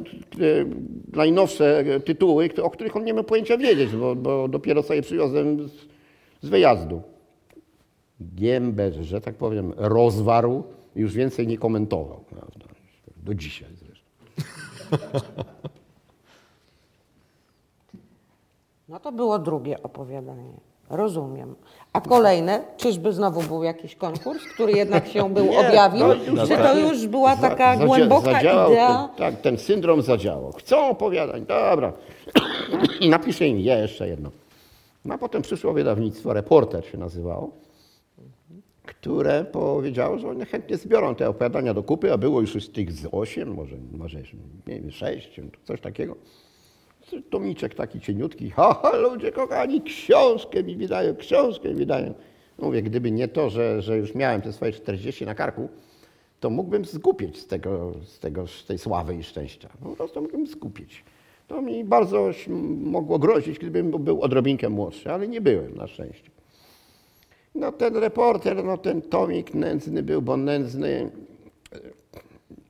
[1.12, 5.68] najnowsze e, tytuły, o których on nie miał pojęcia wiedzieć, bo, bo dopiero sobie przywiozłem
[5.68, 5.72] z,
[6.42, 7.03] z wyjazdu.
[8.20, 10.64] Gębę, że tak powiem, rozwarł
[10.96, 12.24] i już więcej nie komentował.
[12.31, 12.66] Prawda?
[13.16, 14.09] Do dzisiaj zresztą.
[18.88, 20.53] No to było drugie opowiadanie.
[20.90, 21.55] Rozumiem.
[21.92, 26.07] A kolejne, czyżby znowu był jakiś konkurs, który jednak się był Nie, objawił?
[26.07, 26.79] no już Czy to tak.
[26.79, 29.09] już była taka zadzia- głęboka zadziałał idea?
[29.09, 30.53] Ten, tak, ten syndrom zadziałał.
[30.53, 31.92] Chcą opowiadać, dobra.
[33.11, 34.31] Napiszę im jeszcze jedno.
[35.05, 37.51] No a potem przyszło wydawnictwo, Reporter się nazywało,
[38.87, 42.92] które powiedziało, że oni chętnie zbiorą te opowiadania do kupy, a było już z tych
[42.92, 44.18] z osiem, może, może
[44.66, 46.14] nie wiem, sześć, coś takiego.
[47.31, 48.51] Tomiczek taki cieniutki.
[48.51, 52.14] Ha, ha, ludzie kochani, książkę mi wydają, książkę mi wydają.
[52.59, 55.68] Mówię, gdyby nie to, że, że już miałem te swoje 40 na karku,
[56.40, 59.68] to mógłbym zgupieć z, tego, z, tego, z tej sławy i szczęścia.
[59.83, 61.05] Po prostu mógłbym zgupić.
[61.49, 62.31] To mi bardzo
[62.85, 66.31] mogło grozić, gdybym był odrobinkę młodszy, ale nie byłem na szczęście.
[67.55, 71.11] No ten reporter, no ten tomik nędzny był, bo nędzny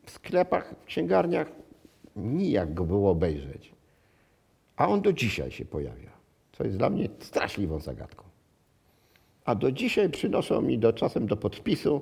[0.05, 1.53] w sklepach, w księgarniach
[2.17, 3.78] nijak go było obejrzeć.
[4.79, 6.11] A on do dzisiaj się pojawia,
[6.53, 8.25] co jest dla mnie straszliwą zagadką.
[9.45, 12.01] A do dzisiaj przynoszą mi do, czasem do podpisu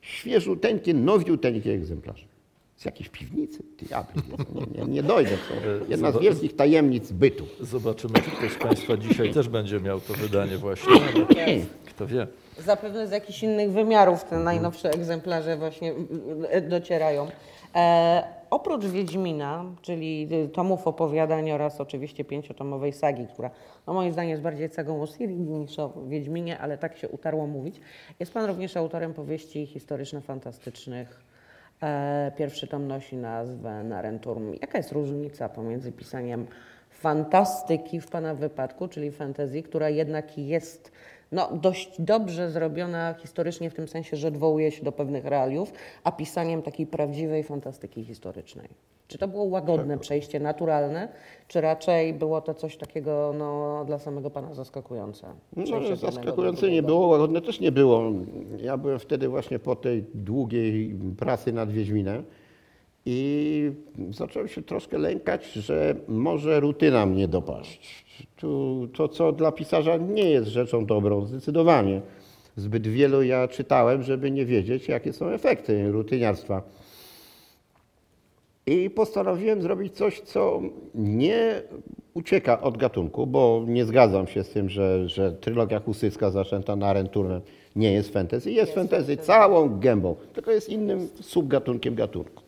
[0.00, 2.24] świeżuteńkie, nowiuteńkie egzemplarze.
[2.76, 3.62] Z jakiejś piwnicy?
[3.78, 4.22] Diabli,
[4.54, 5.30] nie, nie, nie dojdę.
[5.30, 5.54] To
[5.88, 7.46] jedna z wielkich tajemnic bytu.
[7.60, 10.92] Zobaczymy, czy ktoś z Państwa dzisiaj też będzie miał to wydanie właśnie.
[11.86, 12.26] Kto wie.
[12.58, 15.94] Zapewne z jakichś innych wymiarów te najnowsze egzemplarze właśnie
[16.68, 17.28] docierają.
[17.76, 23.50] E, oprócz Wiedźmina, czyli y, tomów opowiadań oraz oczywiście pięciotomowej sagi, która
[23.86, 27.80] no moim zdaniem jest bardziej sagą o niż o Wiedźminie, ale tak się utarło mówić,
[28.20, 31.06] jest Pan również autorem powieści historyczno-fantastycznych.
[31.82, 34.54] E, pierwszy tom nosi nazwę Narenturm.
[34.60, 36.46] Jaka jest różnica pomiędzy pisaniem
[36.90, 40.92] fantastyki w Pana wypadku, czyli fantazji, która jednak jest
[41.32, 45.72] no, dość dobrze zrobiona historycznie w tym sensie, że odwołuje się do pewnych realiów,
[46.04, 48.68] a pisaniem takiej prawdziwej fantastyki historycznej.
[49.08, 51.08] Czy to było łagodne przejście, naturalne,
[51.48, 55.26] czy raczej było to coś takiego no, dla samego Pana zaskakujące?
[55.56, 58.02] No, zaskakujące nie było, łagodne też nie było.
[58.62, 62.24] Ja byłem wtedy właśnie po tej długiej pracy nad Wiedźminem
[63.06, 63.70] i
[64.10, 68.05] zacząłem się troszkę lękać, że może rutyna mnie dopaść.
[68.36, 72.00] Tu, to, co dla pisarza nie jest rzeczą dobrą, zdecydowanie.
[72.56, 76.62] Zbyt wielu ja czytałem, żeby nie wiedzieć, jakie są efekty rutyniarstwa.
[78.66, 80.62] I postanowiłem zrobić coś, co
[80.94, 81.62] nie
[82.14, 86.86] ucieka od gatunku, bo nie zgadzam się z tym, że, że trylogia husycka zaczęta na
[86.86, 87.40] Arenturnem
[87.76, 88.52] nie jest fantasy.
[88.52, 92.42] Jest, fantasy całą gębą, tylko jest innym subgatunkiem gatunku.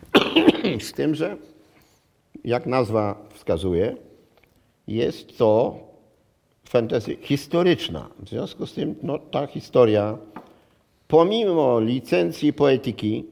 [0.80, 1.36] z tym, że
[2.44, 3.96] jak nazwa wskazuje,
[4.88, 5.78] jest to
[6.64, 8.08] fantasy historyczna.
[8.18, 10.18] W związku z tym no, ta historia,
[11.08, 13.24] pomimo licencji poetyki,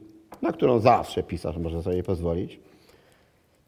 [0.43, 2.61] na którą zawsze pisarz może sobie pozwolić,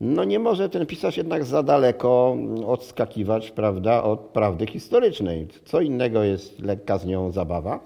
[0.01, 5.49] no nie może ten pisarz jednak za daleko odskakiwać prawda, od prawdy historycznej.
[5.65, 7.81] Co innego jest lekka z nią zabawa,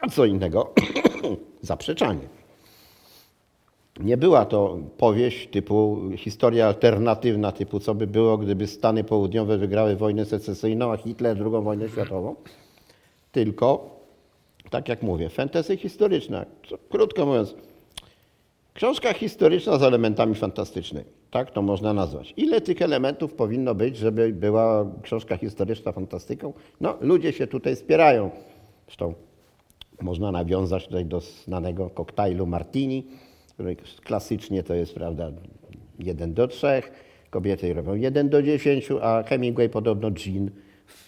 [0.00, 0.72] a co innego
[1.62, 2.35] zaprzeczanie.
[4.00, 9.96] Nie była to powieść typu historia alternatywna, typu co by było, gdyby Stany Południowe wygrały
[9.96, 12.34] wojnę secesyjną, a Hitler drugą wojnę światową.
[13.32, 13.90] Tylko,
[14.70, 16.46] tak jak mówię, fantasy historyczna.
[16.88, 17.54] Krótko mówiąc,
[18.74, 21.06] książka historyczna z elementami fantastycznymi.
[21.30, 22.34] Tak to można nazwać.
[22.36, 26.52] Ile tych elementów powinno być, żeby była książka historyczna fantastyką?
[26.80, 28.30] No, ludzie się tutaj spierają.
[28.86, 29.14] Zresztą
[30.02, 33.06] można nawiązać tutaj do znanego koktajlu martini,
[34.04, 35.32] klasycznie to jest, prawda,
[35.98, 36.82] 1 do 3,
[37.30, 40.50] kobiety robią 1 do 10, a Hemingway podobno gin,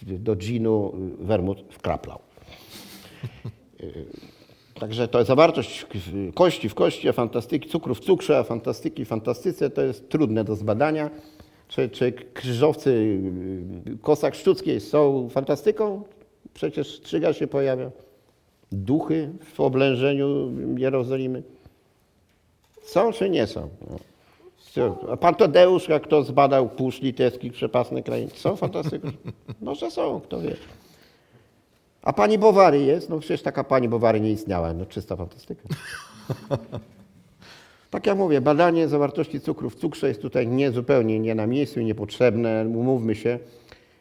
[0.01, 2.19] do ginu wermut wkraplał.
[4.79, 5.85] Także to zawartość
[6.33, 10.43] kości w kości, a fantastyki, cukru w cukrze, a fantastyki w fantastyce to jest trudne
[10.43, 11.09] do zbadania.
[11.67, 13.21] Czy, czy krzyżowcy
[14.01, 16.03] Kosak Szczuckiej są fantastyką?
[16.53, 17.91] Przecież strzyga się pojawia.
[18.71, 21.43] Duchy w oblężeniu Jerozolimy.
[22.89, 23.69] Są czy nie są?
[23.89, 23.95] No.
[24.71, 29.07] Co, A pan Tadeusz, jak kto zbadał puszcz litewskich, przepasne krainy, są fantastyką?
[29.61, 30.55] Może są, kto wie.
[32.01, 33.09] A pani Bowary jest?
[33.09, 35.61] No przecież taka pani Bowary nie istniała, no czysta fantastyka.
[37.91, 41.79] Tak jak mówię, badanie zawartości cukru w cukrze jest tutaj nie, zupełnie nie na miejscu
[41.79, 43.39] i niepotrzebne, umówmy się.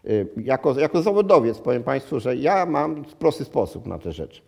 [0.04, 4.40] Y, Jako, jako zawodowiec powiem Państwu, że ja mam prosty sposób na te rzeczy.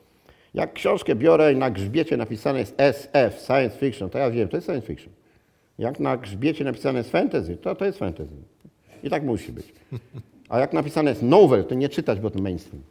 [0.55, 4.57] Jak książkę biorę i na grzbiecie napisane jest SF, science fiction, to ja wiem, to
[4.57, 5.13] jest science fiction.
[5.79, 8.35] Jak na grzbiecie napisane jest fantasy, to to jest fantasy.
[9.03, 9.73] I tak musi być.
[10.49, 12.83] A jak napisane jest novel, to nie czytać, bo to mainstream.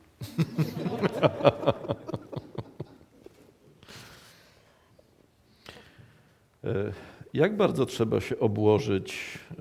[7.33, 9.53] Jak bardzo trzeba się obłożyć e,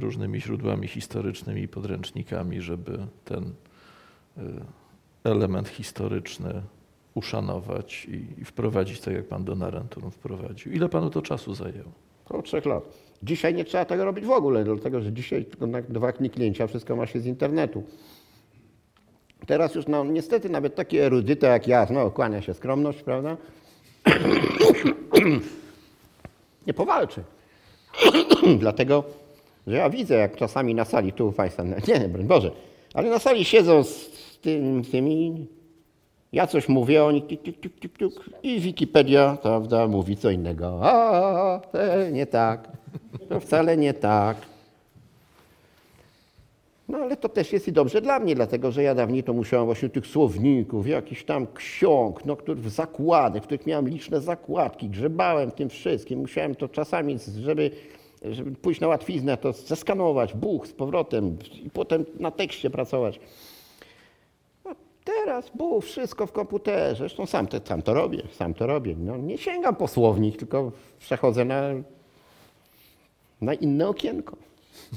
[0.00, 3.52] różnymi źródłami historycznymi i podręcznikami, żeby ten
[4.38, 4.42] e,
[5.24, 6.62] element historyczny
[7.16, 8.06] uszanować
[8.40, 10.72] i, wprowadzić tak, jak pan Donarenturm wprowadził?
[10.72, 11.92] Ile panu to czasu zajęło?
[12.24, 12.84] Około trzech lat.
[13.22, 16.96] Dzisiaj nie trzeba tego robić w ogóle, dlatego że dzisiaj tylko na dwa kliknięcia wszystko
[16.96, 17.82] ma się z internetu.
[19.46, 23.36] Teraz już no, niestety nawet takie erudyty jak ja, no kłania się skromność, prawda?
[26.66, 27.24] nie powalczy.
[28.58, 29.04] Dlatego,
[29.66, 32.50] że ja widzę, jak czasami na sali, tu Państwa, nie, broń Boże,
[32.94, 35.46] ale na sali siedzą z, z tym, tymi,
[36.32, 40.80] ja coś mówię, oni tuk, tuk, tuk, tuk, tuk, i Wikipedia, prawda, mówi co innego.
[40.82, 42.68] A, e, nie tak,
[43.28, 44.36] to wcale nie tak.
[46.88, 49.66] No ale to też jest i dobrze dla mnie, dlatego że ja dawniej to musiałem
[49.66, 52.70] właśnie tych słowników, jakichś tam ksiąg, no, których w
[53.40, 56.18] w których miałem liczne zakładki, grzebałem tym wszystkim.
[56.18, 57.70] Musiałem to czasami, żeby,
[58.22, 63.20] żeby pójść na łatwiznę, to zeskanować, buch z powrotem i potem na tekście pracować.
[65.06, 66.96] Teraz buch, wszystko w komputerze.
[66.96, 68.94] Zresztą sam, te, sam to robię, sam to robię.
[68.98, 71.62] No, nie sięgam po słownik, tylko przechodzę na,
[73.40, 74.36] na inne okienko.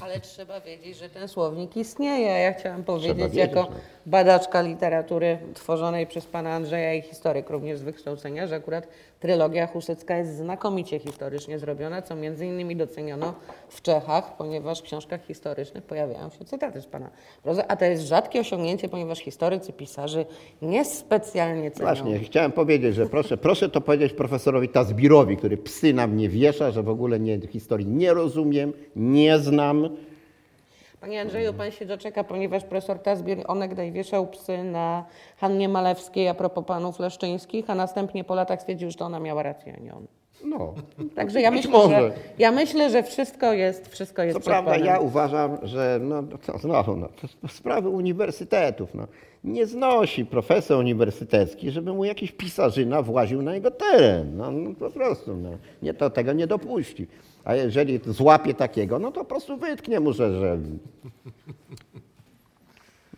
[0.00, 2.28] Ale trzeba wiedzieć, że ten słownik istnieje.
[2.28, 3.76] Ja chciałam powiedzieć, wiedzieć, jako no.
[4.06, 8.88] badaczka literatury tworzonej przez pana Andrzeja i historyk również z wykształcenia, że akurat
[9.20, 13.34] trylogia husycka jest znakomicie historycznie zrobiona, co między innymi doceniono
[13.68, 17.10] w Czechach, ponieważ w książkach historycznych pojawiają się cytaty z pana
[17.44, 20.24] Broza, a to jest rzadkie osiągnięcie, ponieważ historycy, pisarze
[20.62, 21.86] niespecjalnie cenią.
[21.86, 26.70] Właśnie, chciałem powiedzieć, że proszę, proszę to powiedzieć profesorowi Tazbirowi, który psy na mnie wiesza,
[26.70, 29.69] że w ogóle nie, historii nie rozumiem, nie znam.
[31.00, 35.04] Panie Andrzeju, pan się doczeka, ponieważ profesor Tazbier onegdaj wieszał psy na
[35.36, 39.42] Hannie Malewskiej a propos panów leszczyńskich, a następnie po latach stwierdził, że to ona miała
[39.42, 40.06] rację, a nie on.
[40.44, 40.74] No,
[41.14, 42.00] Także ja Być myślę, może.
[42.00, 44.86] że, ja myślę, że wszystko jest, wszystko jest Co przed prawda panem.
[44.86, 47.08] ja uważam, że no, to znowu, no,
[47.42, 48.94] to sprawy uniwersytetów.
[48.94, 49.06] No.
[49.44, 54.36] Nie znosi profesor uniwersytecki, żeby mu jakiś pisarzyna właził na jego teren.
[54.36, 55.36] No, no po prostu.
[55.36, 55.50] No.
[55.82, 57.06] Nie, to tego nie dopuści.
[57.44, 60.58] A jeżeli złapie takiego, no to po prostu wytknie mu, że, że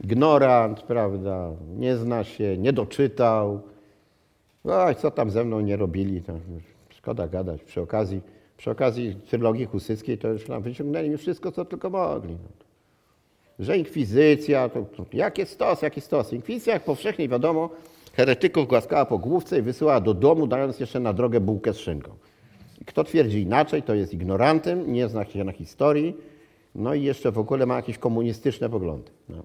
[0.05, 3.61] ignorant, prawda, nie zna się, nie doczytał.
[4.65, 6.33] Oj, co tam ze mną nie robili, to
[6.91, 7.63] szkoda gadać.
[7.63, 8.21] Przy okazji,
[8.57, 12.33] przy okazji trylogii husyckiej to już nam wyciągnęli mi wszystko, co tylko mogli.
[12.33, 12.49] No.
[13.59, 16.33] Że inkwizycja, to, to jakie stos, jaki stos.
[16.33, 17.71] Inkwizycja, jak powszechnie wiadomo,
[18.13, 22.11] heretyków głaskała po główce i wysyłała do domu, dając jeszcze na drogę bułkę z szynką.
[22.87, 26.17] Kto twierdzi inaczej, to jest ignorantem, nie zna się na historii,
[26.75, 29.11] no i jeszcze w ogóle ma jakieś komunistyczne poglądy.
[29.29, 29.43] No.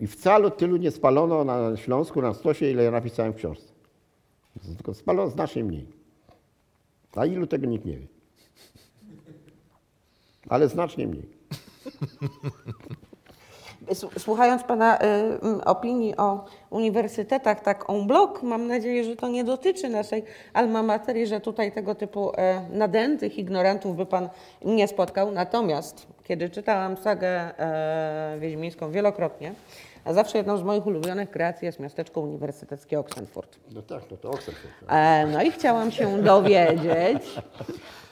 [0.00, 3.72] I wcale tylu nie spalono na Śląsku, na stosie, ile ja napisałem w książce.
[4.76, 5.86] Tylko spalono znacznie mniej.
[7.16, 8.06] A ilu tego nikt nie wie.
[10.48, 11.26] Ale znacznie mniej.
[14.18, 19.88] Słuchając Pana y, opinii o uniwersytetach, tak en bloc, mam nadzieję, że to nie dotyczy
[19.88, 24.28] naszej alma mater i że tutaj tego typu e, nadętych ignorantów by Pan
[24.64, 25.30] nie spotkał.
[25.32, 29.52] Natomiast, kiedy czytałam sagę e, wiedźmińską wielokrotnie,
[30.04, 33.56] a zawsze jedną z moich ulubionych kreacji jest miasteczko uniwersyteckie Oxenfurt.
[33.74, 34.56] No tak, no to Oxford.
[34.88, 37.22] E, No i chciałam się dowiedzieć,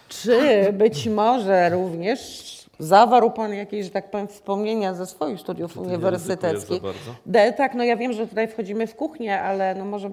[0.09, 6.83] czy być może również zawarł Pan jakieś, że tak powiem, wspomnienia ze swoich studiów uniwersyteckich.
[7.27, 10.11] De, tak, no ja wiem, że tutaj wchodzimy w kuchnię, ale no może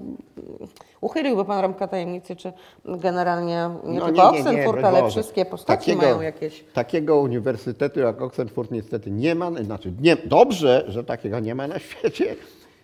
[1.02, 2.54] uchyliłby Pan rąbka tajemnicy, czy
[2.86, 6.64] generalnie nie No tylko Oxenfurt, ale wszystkie postaci mają jakieś...
[6.74, 9.52] Takiego uniwersytetu jak Oxford niestety nie ma.
[9.64, 12.36] Znaczy, nie, dobrze, że takiego nie ma na świecie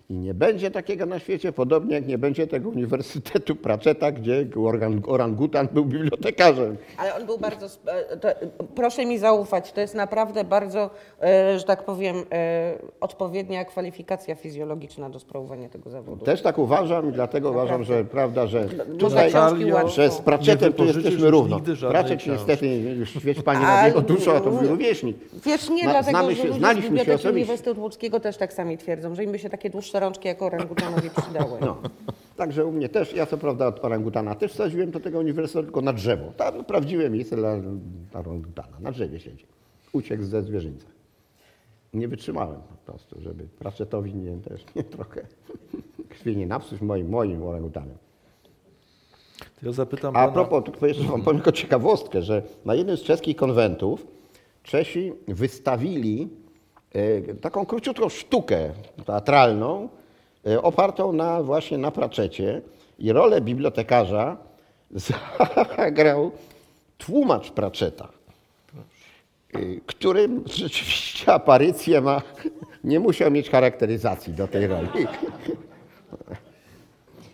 [0.09, 5.07] i nie będzie takiego na świecie, podobnie jak nie będzie tego uniwersytetu Pratchetta, gdzie orang,
[5.09, 6.77] orangutan był bibliotekarzem.
[6.97, 7.65] Ale on był bardzo.
[7.87, 8.27] e, To,
[8.75, 10.89] proszę mi zaufać, to jest naprawdę bardzo,
[11.21, 16.25] e, że tak powiem, e, odpowiednia kwalifikacja fizjologiczna do sprawowania tego zawodu.
[16.25, 19.89] Też tak uważam i dlatego uważam, że prawda, że Można tutaj, książki łatwo.
[19.89, 21.59] że z Pratchettem Nie tu jesteśmy równo.
[22.17, 22.31] książki.
[22.31, 23.99] niestety, już świeć Pani A- nad jego
[24.35, 25.17] a to był rówieśnik.
[25.45, 27.29] Wiesz, nie, Zna- dlatego, znamy że się- ludzie z znaliśmy się Biblioteki osobiście.
[27.39, 31.09] Uniwersytetu Łódzkiego też tak sami twierdzą, że im by się takie dłuższe rączki jako orangutanowi
[31.09, 31.59] przydały.
[31.61, 31.77] No.
[32.35, 35.81] Także u mnie też, ja co prawda od orangutana też wsadziłem do tego uniwersytetu, tylko
[35.81, 36.31] na drzewo.
[36.37, 37.55] Tam prawdziwe miejsce dla
[38.13, 39.45] orangutana, na drzewie siedzi.
[39.93, 40.85] Uciekł ze zwierzyńca.
[41.93, 45.27] Nie wytrzymałem po prostu, żeby Pratchettowi nie, też nie trochę
[46.09, 47.97] krwi nie napsuć moim, moim orangutanem.
[49.59, 53.03] To ja zapytam A pana, propos, jeszcze wam powiem tylko ciekawostkę, że na jednym z
[53.03, 54.07] czeskich konwentów
[54.63, 56.29] Czesi wystawili
[57.41, 58.71] taką króciutką sztukę
[59.05, 59.89] teatralną
[60.47, 62.61] e, opartą na właśnie na Pratchecie
[62.99, 64.37] i rolę bibliotekarza
[65.77, 66.31] zagrał
[66.97, 68.07] tłumacz Pratchetta,
[69.53, 72.21] e, którym rzeczywiście aparycję ma,
[72.83, 74.89] nie musiał mieć charakteryzacji do tej roli.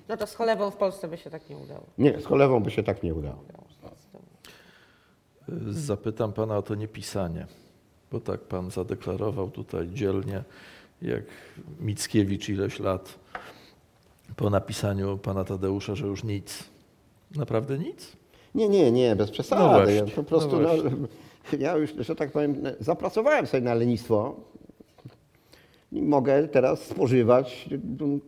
[0.09, 1.83] No to z cholewą w Polsce by się tak nie udało.
[1.97, 3.43] Nie, z cholewą by się tak nie udało.
[5.69, 7.47] zapytam pana o to niepisanie,
[8.13, 10.43] bo tak pan zadeklarował tutaj dzielnie,
[11.01, 11.23] jak
[11.79, 13.19] Mickiewicz ileś lat
[14.35, 16.63] po napisaniu pana Tadeusza, że już nic.
[17.35, 18.11] Naprawdę nic?
[18.55, 19.61] Nie, nie, nie, bez przesady.
[19.61, 21.07] No właśnie, ja po prostu, no no
[21.59, 24.35] ja już, że tak powiem, zapracowałem sobie na lenistwo
[25.91, 27.69] i mogę teraz spożywać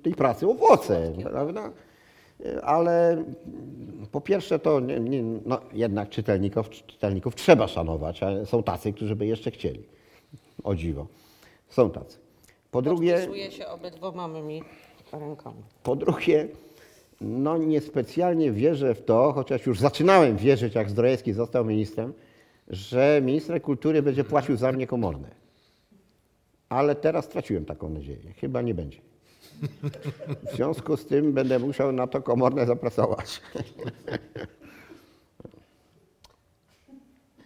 [0.04, 1.71] tej pracy owoce, prawda?
[2.63, 3.24] Ale
[4.12, 9.15] po pierwsze to nie, nie, no jednak czytelników, czytelników trzeba szanować, ale są tacy, którzy
[9.15, 9.84] by jeszcze chcieli.
[10.63, 11.08] O dziwo.
[11.69, 12.17] Są tacy.
[12.71, 14.63] Po drugie, Podpisuję się obydwoma mymi
[15.12, 15.63] rękami.
[15.84, 16.48] po drugie,
[17.21, 22.13] no niespecjalnie wierzę w to, chociaż już zaczynałem wierzyć, jak Zdrojewski został ministrem,
[22.67, 25.28] że minister kultury będzie płacił za mnie komorne.
[26.69, 28.34] Ale teraz straciłem taką nadzieję.
[28.41, 29.00] Chyba nie będzie.
[30.52, 33.41] W związku z tym będę musiał na to komorne zapracować.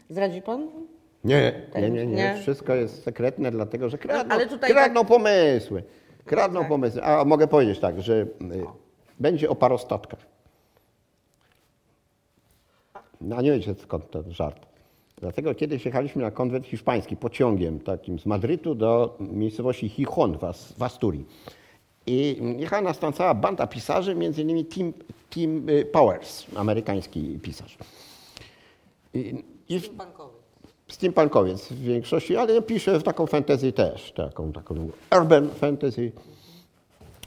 [0.10, 0.68] Zdradzi pan?
[1.24, 2.16] Nie, nie, nie, nie.
[2.16, 2.38] Nie?
[2.42, 5.84] Wszystko jest sekretne, dlatego że kradną, ale tutaj kradną pomysły.
[6.26, 6.70] Kradną tak.
[6.70, 7.04] pomysły.
[7.04, 8.28] A mogę powiedzieć tak, że y,
[9.20, 10.20] będzie o parostatkach.
[13.22, 14.66] No nie wiecie skąd ten żart.
[15.18, 19.90] Dlatego kiedyś jechaliśmy na konwent hiszpański pociągiem takim z Madrytu do miejscowości
[20.38, 21.26] w As- w Asturii.
[22.10, 24.94] I jechała nas tam cała banda pisarzy, między innymi Tim,
[25.30, 27.78] Tim y, Powers, amerykański pisarz.
[29.14, 29.82] I, i
[30.88, 34.90] steampunkowiec w większości, ale ja piszę w taką fantasy też, taką, taką
[35.20, 36.12] urban fantasy.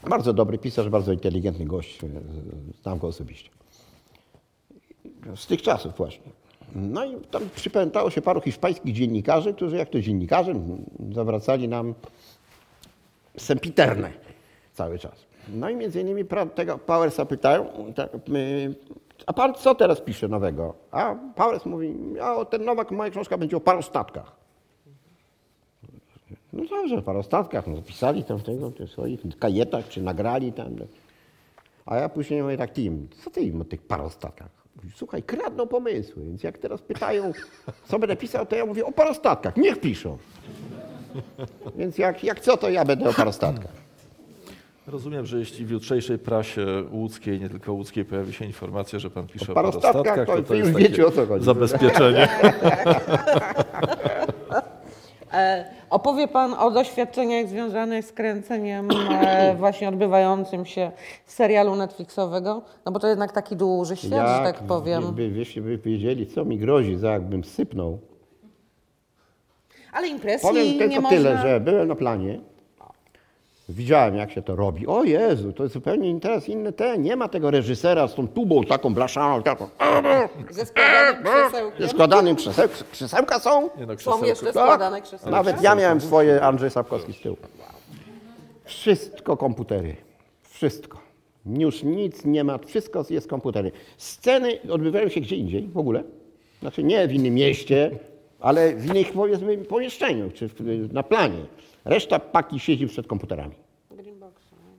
[0.09, 2.07] Bardzo dobry pisarz, bardzo inteligentny gość, e,
[2.81, 3.49] znam go osobiście.
[5.35, 6.31] Z tych czasów właśnie.
[6.75, 10.53] No i tam przypamiętało się paru hiszpańskich dziennikarzy, którzy jak to dziennikarze
[11.11, 11.93] zawracali nam
[13.37, 14.32] sempiterne
[14.73, 15.25] cały czas.
[15.47, 18.09] No i między innymi tego Powersa pytają, tak,
[19.25, 20.73] a pan co teraz pisze nowego?
[20.91, 24.31] A Powers mówi, a ten nowa moja książka będzie o parostatkach.
[26.53, 30.75] No dobrze, parostatkach, no pisali tam tego, w swoich kajetach, czy nagrali tam.
[31.85, 34.49] A ja później mówię tak, Tim, co ty im o tych parostatkach?
[34.95, 37.31] Słuchaj, kradną pomysły, więc jak teraz pytają,
[37.85, 40.17] co będę pisał, to ja mówię o parostatkach, niech piszą.
[41.75, 43.71] Więc jak, jak co, to ja będę o parostatkach.
[44.87, 49.27] Rozumiem, że jeśli w jutrzejszej prasie łódzkiej, nie tylko łódzkiej, pojawi się informacja, że pan
[49.27, 51.45] pisze O parostatkach, parostatkach, to to, jest już takie wiecie, o co chodzi.
[51.45, 52.27] zabezpieczenie.
[55.33, 60.91] E, opowie Pan o doświadczeniach związanych z kręceniem e, właśnie odbywającym się
[61.25, 65.15] serialu Netflixowego, no bo to jednak taki duży świat, że tak powiem.
[65.15, 67.99] By, jeśli by wiedzieli, co mi grozi, za jakbym sypnął.
[69.93, 71.17] Ale impresji Powiem nie tylko można...
[71.17, 72.39] tyle, że byłem na planie,
[73.69, 74.87] widziałem jak się to robi.
[74.87, 77.01] O Jezu, to jest zupełnie interes inny ten.
[77.01, 79.67] Nie ma tego reżysera z tą tubą taką blaszaną, taką,
[80.49, 81.81] Ze składanym krzesełkiem.
[81.87, 83.61] ze składanym krzeseł, krzesełka są.
[83.61, 84.25] Nie no, Są krzesełko.
[84.25, 84.53] jeszcze Tak.
[84.53, 85.31] składane krzesełka.
[85.31, 87.37] Nawet ja miałem swoje Andrzej Sapkowski z tyłu.
[88.65, 89.95] Wszystko komputery.
[90.49, 90.97] Wszystko.
[91.45, 93.71] Już nic nie ma, wszystko jest komputery.
[93.97, 96.03] Sceny odbywają się gdzie indziej w ogóle.
[96.61, 97.91] Znaczy nie w innym mieście,
[98.43, 100.49] ale w innych powiedzmy pomieszczeniu, czy
[100.91, 101.45] na planie.
[101.85, 103.55] Reszta paki siedzi przed komputerami.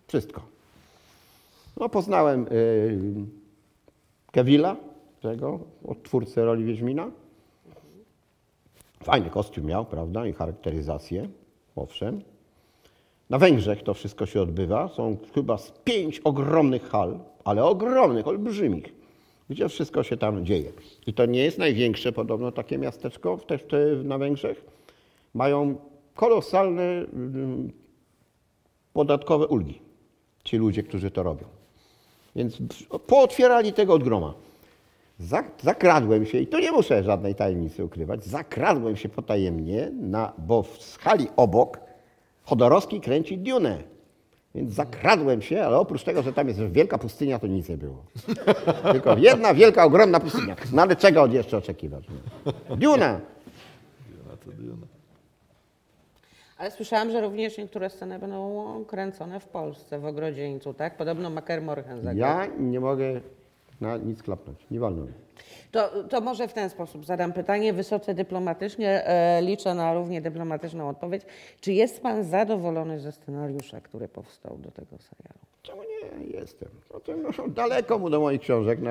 [0.07, 0.43] Wszystko.
[1.81, 2.99] No poznałem y,
[4.33, 4.77] Kevilla,
[5.21, 7.11] tego, odtwórcę roli Wiedźmina.
[9.03, 11.29] Fajny kostium miał, prawda, i charakteryzację,
[11.77, 12.23] owszem.
[13.31, 14.89] Na Węgrzech to wszystko się odbywa.
[14.89, 19.04] Są chyba z pięć ogromnych hal, ale ogromnych, olbrzymich,
[19.51, 20.73] gdzie wszystko się tam dzieje.
[21.07, 24.65] I to nie jest największe podobno takie miasteczko też te, na Węgrzech.
[25.35, 25.75] Mają
[26.15, 27.73] kolosalne mm,
[28.93, 29.81] podatkowe ulgi,
[30.45, 31.45] ci ludzie, którzy to robią.
[32.37, 32.59] Więc
[33.07, 34.35] pootwierali tego od groma.
[35.19, 40.63] Za- Zakradłem się, i tu nie muszę żadnej tajemnicy ukrywać, zakradłem się potajemnie, na, bo
[40.63, 41.81] w hali obok
[42.45, 43.83] Chodorowski kręci Dune.
[44.55, 48.05] Więc zakradłem się, ale oprócz tego, że tam jest wielka pustynia, to nic nie było.
[48.93, 50.57] Tylko jedna wielka, ogromna pustynia.
[50.73, 52.05] No ale czego od jeszcze oczekiwać?
[52.77, 53.21] Duna!
[54.29, 54.87] No to Duna.
[56.59, 60.97] Ale słyszałam, że również niektóre sceny będą kręcone w Polsce, w Ogrodzieńcu, tak?
[60.97, 62.17] Podobno Maker Morhen zagrał.
[62.17, 63.21] Ja nie mogę
[63.81, 64.59] na nic klapnąć.
[64.71, 65.13] Nie wolno mi.
[65.75, 69.07] To, to może w ten sposób zadam pytanie wysoce dyplomatycznie.
[69.07, 71.23] E, liczę na równie dyplomatyczną odpowiedź.
[71.61, 75.39] Czy jest Pan zadowolony ze scenariusza, który powstał do tego serialu?
[75.63, 75.83] Czemu
[76.19, 76.69] nie jestem?
[76.93, 78.79] No to, no, daleko mu do moich książek.
[78.83, 78.91] No,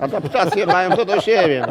[0.00, 1.66] adaptacje mają to do siebie.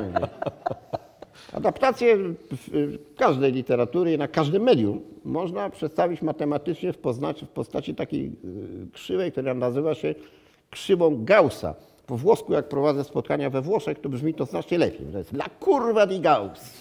[1.54, 2.34] Adaptacje w
[2.72, 6.98] w każdej literatury na każdym medium można przedstawić matematycznie w
[7.54, 10.16] postaci takiej y, krzywej, która nazywa się
[10.70, 11.76] krzywą Gaussa.
[12.08, 15.08] Po włosku, jak prowadzę spotkania we Włoszech, to brzmi to znacznie lepiej.
[15.12, 16.74] To jest la curva di Gauss.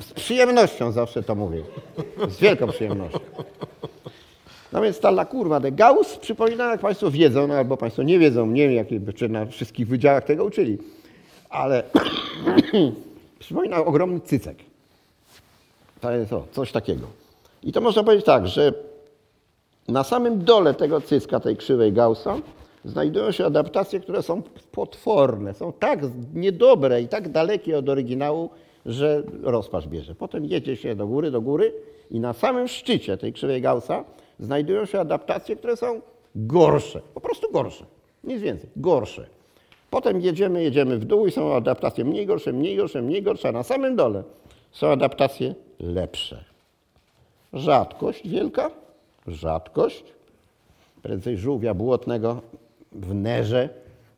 [0.00, 1.62] Z przyjemnością zawsze to mówię.
[2.28, 3.18] Z wielką przyjemnością.
[4.72, 8.18] No więc ta la kurwa de Gauss przypomina, jak Państwo wiedzą, no albo Państwo nie
[8.18, 10.78] wiedzą, nie wiem, jakie, czy na wszystkich wydziałach tego uczyli,
[11.50, 11.82] ale
[13.38, 14.58] przypomina ogromny cycek.
[16.00, 17.06] To jest o, coś takiego.
[17.62, 18.72] I to można powiedzieć tak, że
[19.88, 22.36] na samym dole tego cycka, tej krzywej Gaussa,
[22.86, 26.00] znajdują się adaptacje, które są potworne, są tak
[26.34, 28.50] niedobre i tak dalekie od oryginału,
[28.86, 30.14] że rozpacz bierze.
[30.14, 31.72] Potem jedzie się do góry, do góry
[32.10, 34.04] i na samym szczycie tej krzywej Gaussa
[34.40, 36.00] znajdują się adaptacje, które są
[36.34, 37.84] gorsze, po prostu gorsze,
[38.24, 39.26] nic więcej, gorsze.
[39.90, 43.52] Potem jedziemy, jedziemy w dół i są adaptacje mniej gorsze, mniej gorsze, mniej gorsze, a
[43.52, 44.22] na samym dole
[44.72, 46.44] są adaptacje lepsze.
[47.52, 48.70] Rzadkość wielka,
[49.26, 50.04] rzadkość.
[51.02, 52.40] Prędzej żółwia błotnego
[53.00, 53.68] w nerze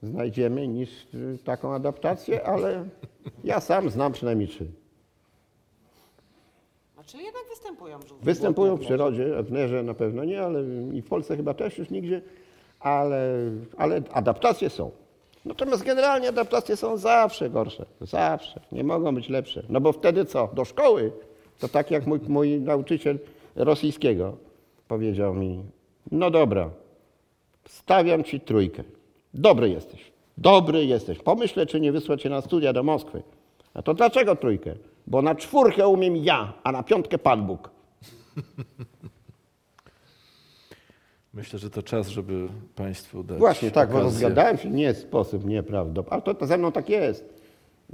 [0.02, 2.84] znajdziemy niż y, taką adaptację, ale
[3.44, 4.66] ja sam znam przynajmniej trzy.
[6.96, 8.24] A czyli jednak występują żółwie.
[8.24, 11.90] Występują w przyrodzie, w nerze na pewno nie, ale i w Polsce chyba też już
[11.90, 12.22] nigdzie,
[12.80, 13.34] ale,
[13.76, 14.90] ale adaptacje są.
[15.44, 19.62] Natomiast generalnie adaptacje są zawsze gorsze, zawsze, nie mogą być lepsze.
[19.68, 20.48] No bo wtedy co?
[20.54, 21.12] Do szkoły.
[21.58, 23.18] To tak jak mój, mój nauczyciel
[23.56, 24.36] rosyjskiego
[24.88, 25.62] powiedział mi,
[26.12, 26.70] no dobra,
[27.68, 28.82] stawiam ci trójkę.
[29.34, 31.18] Dobry jesteś, dobry jesteś.
[31.18, 33.22] Pomyślę, czy nie wysłać cię na studia do Moskwy.
[33.74, 34.74] A to dlaczego trójkę?
[35.08, 37.70] bo na czwórkę umiem ja, a na piątkę Pan Bóg.
[41.34, 44.10] Myślę, że to czas, żeby Państwu dać Właśnie tak, bo okazję.
[44.10, 46.12] rozgadałem się nie w sposób nieprawdopodobny.
[46.12, 47.37] Ale to, to ze mną tak jest.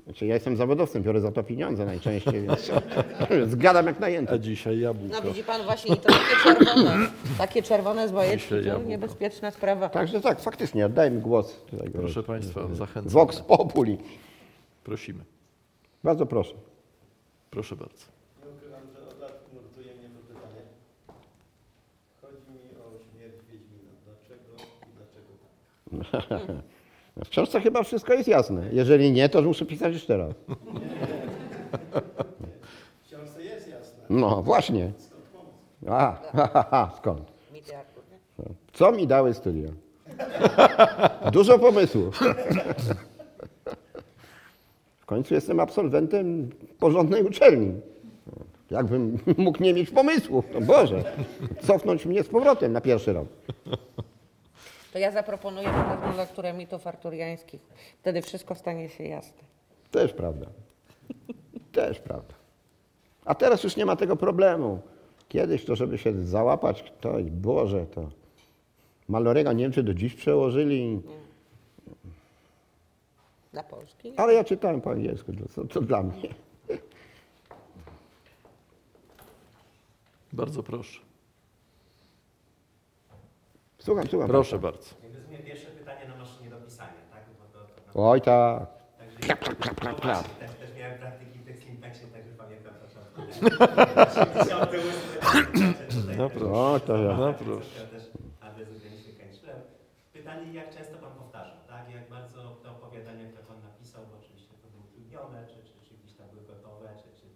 [0.02, 2.70] Znaczy, ja jestem zawodowcem, biorę za to pieniądze najczęściej, więc
[3.52, 4.40] zgadam jak A najęty.
[4.40, 5.14] dzisiaj jabłko.
[5.14, 7.06] No widzi pan właśnie i to takie czerwone,
[7.38, 8.88] takie czerwone z bajeczki, to jabłko.
[8.88, 9.88] niebezpieczna sprawa.
[9.88, 11.60] Także tak, faktycznie, oddaję mi głos.
[11.70, 13.12] Tutaj, Proszę Państwa, zachęcam.
[13.12, 13.98] Vox Populi.
[14.84, 15.24] Prosimy.
[16.04, 16.54] Bardzo proszę.
[17.50, 18.04] Proszę bardzo.
[18.44, 20.62] Nie ukrywam, że od lat nurtuje mnie to pytanie.
[22.20, 23.90] Chodzi mi o śmierć Wiedźmina.
[24.04, 26.64] Dlaczego i dlaczego tak?
[27.16, 28.62] W książce chyba wszystko jest jasne.
[28.72, 30.34] Jeżeli nie, to muszę pisać jeszcze raz.
[33.02, 34.02] W książce jest jasne.
[34.10, 34.92] No właśnie.
[34.98, 35.54] Skąd pomysł?
[35.88, 37.32] A, ha, ha, ha, skąd?
[37.52, 37.60] Nie?
[38.72, 39.68] Co mi dały studia?
[41.32, 42.20] Dużo pomysłów.
[44.98, 47.72] W końcu jestem absolwentem porządnej uczelni.
[48.70, 51.04] Jakbym mógł nie mieć pomysłów, to Boże,
[51.62, 53.28] cofnąć mnie z powrotem na pierwszy rok.
[54.94, 57.60] To ja zaproponuję pewną lekturę mitów arturiańskich.
[58.00, 59.42] Wtedy wszystko stanie się jasne.
[59.90, 60.46] Też prawda.
[61.72, 62.34] Też prawda.
[63.24, 64.80] A teraz już nie ma tego problemu.
[65.28, 68.08] Kiedyś to, żeby się załapać, to Boże, to
[69.08, 71.02] Malorego Niemcy do dziś przełożyli.
[73.52, 74.10] Na polski?
[74.10, 74.20] Nie?
[74.20, 76.28] Ale ja czytałem po angielsku, to, to, to dla mnie.
[80.32, 81.00] Bardzo proszę.
[83.84, 84.28] Słucham, słucham.
[84.28, 84.90] Proszę bardzo.
[85.02, 87.22] Rozumiem, pierwsze pytanie na maszynie do pisania, tak?
[87.38, 88.10] Bo to, to na...
[88.10, 88.66] Oj tak.
[88.98, 90.28] Także klap, klap, klap, klap, klap.
[90.38, 93.20] Też, też miałem praktyki w Textimpexie, także pamiętam początku.
[94.14, 95.74] 68
[96.18, 96.52] No proszę.
[96.52, 97.16] O, to ja.
[97.16, 97.86] No proszę.
[100.12, 101.90] Pytanie, jak często Pan powtarzał, tak?
[101.94, 105.94] Jak bardzo te opowiadania, które Pan napisał, bo oczywiście to było utrudnione, czy, czy, czy
[105.94, 107.26] gdzieś tam były gotowe, czy, czy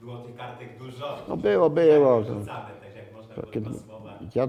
[0.00, 1.18] było tych kartek dużo?
[1.28, 2.22] No było, było.
[2.46, 3.91] Tak, też, jak można było.
[4.34, 4.48] Ja-.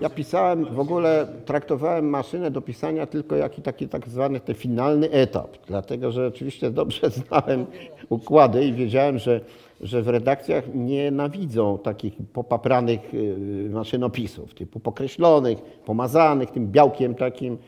[0.00, 5.10] Ja pisałem, w ogóle traktowałem maszynę do pisania tylko jako taki tak zwany ten finalny
[5.10, 7.66] etap, dlatego że oczywiście dobrze znałem
[8.08, 9.40] układy i wiedziałem, że,
[9.80, 17.58] że w redakcjach nienawidzą takich popapranych y, maszynopisów, typu pokreślonych, pomazanych tym białkiem takim.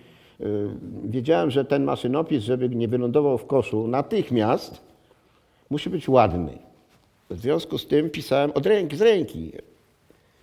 [0.40, 0.68] Y,
[1.04, 4.80] Wiedziałem, że ten maszynopis, żeby nie wylądował w koszu natychmiast,
[5.70, 6.58] musi być ładny.
[7.30, 9.52] W związku z tym pisałem od ręki, z ręki.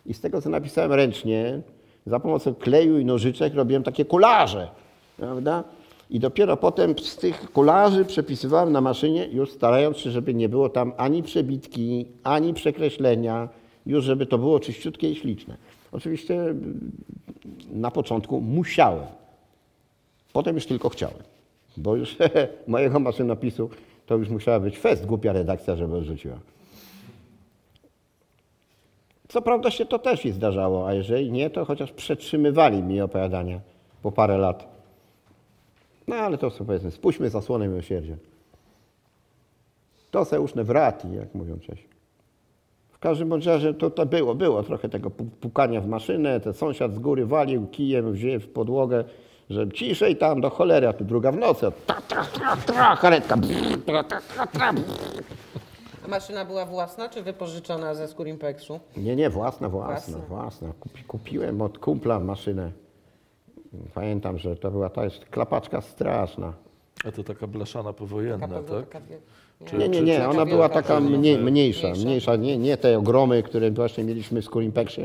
[0.05, 1.61] I z tego, co napisałem ręcznie,
[2.05, 4.67] za pomocą kleju i nożyczek robiłem takie kolaże,
[5.17, 5.63] prawda?
[6.09, 10.69] I dopiero potem z tych kolaży przepisywałem na maszynie, już starając się, żeby nie było
[10.69, 13.49] tam ani przebitki, ani przekreślenia,
[13.85, 15.57] już żeby to było czyściutkie i śliczne.
[15.91, 16.91] Oczywiście mm,
[17.71, 19.05] na początku musiałem,
[20.33, 21.23] potem już tylko chciałem,
[21.77, 22.15] bo już
[22.67, 23.69] mojego maszynopisu
[24.05, 26.39] to już musiała być fest, głupia redakcja, żeby odrzuciła.
[29.33, 33.59] Co prawda się to też i zdarzało, a jeżeli nie, to chociaż przetrzymywali mi opowiadania
[34.01, 34.67] po parę lat.
[36.07, 38.15] No ale to sobie powiedzmy, spuśćmy zasłonę miłosierdzia.
[40.11, 41.87] To se uszne wrati, jak mówią Czesi.
[42.91, 46.53] W każdym bądź razie to, to było, było trochę tego pu- pukania w maszynę, ten
[46.53, 49.03] sąsiad z góry walił kijem w podłogę,
[49.49, 53.37] że ciszej tam do cholery, a tu druga w nocy, tra, tra, tra, tra, karetka,
[53.37, 55.23] brrr, tra, tra, tra, tra, brrr.
[56.05, 58.79] A maszyna była własna czy wypożyczona ze Skurimpexu?
[58.97, 60.35] Nie, nie, własna, własna, Własna.
[60.35, 60.73] własna.
[60.79, 62.71] Kupi, kupiłem od kumpla maszynę.
[63.93, 66.53] Pamiętam, że to była ta jest klapaczka straszna.
[67.05, 68.85] A to taka blaszana powojenna, Taka tak?
[68.89, 69.17] taka wie-
[69.65, 72.03] Czy- Nie, nie, czy- nie, czy- ona czy- była czy- taka czy- mniej, mniejsza, mniejsza?
[72.05, 75.01] mniejsza, nie, nie te ogromy, które właśnie mieliśmy w Skurimpeksie,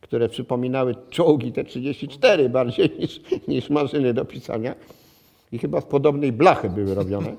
[0.00, 4.74] które przypominały czołgi te 34 bardziej niż, niż maszyny do pisania.
[5.52, 7.32] I chyba z podobnej blachy były robione.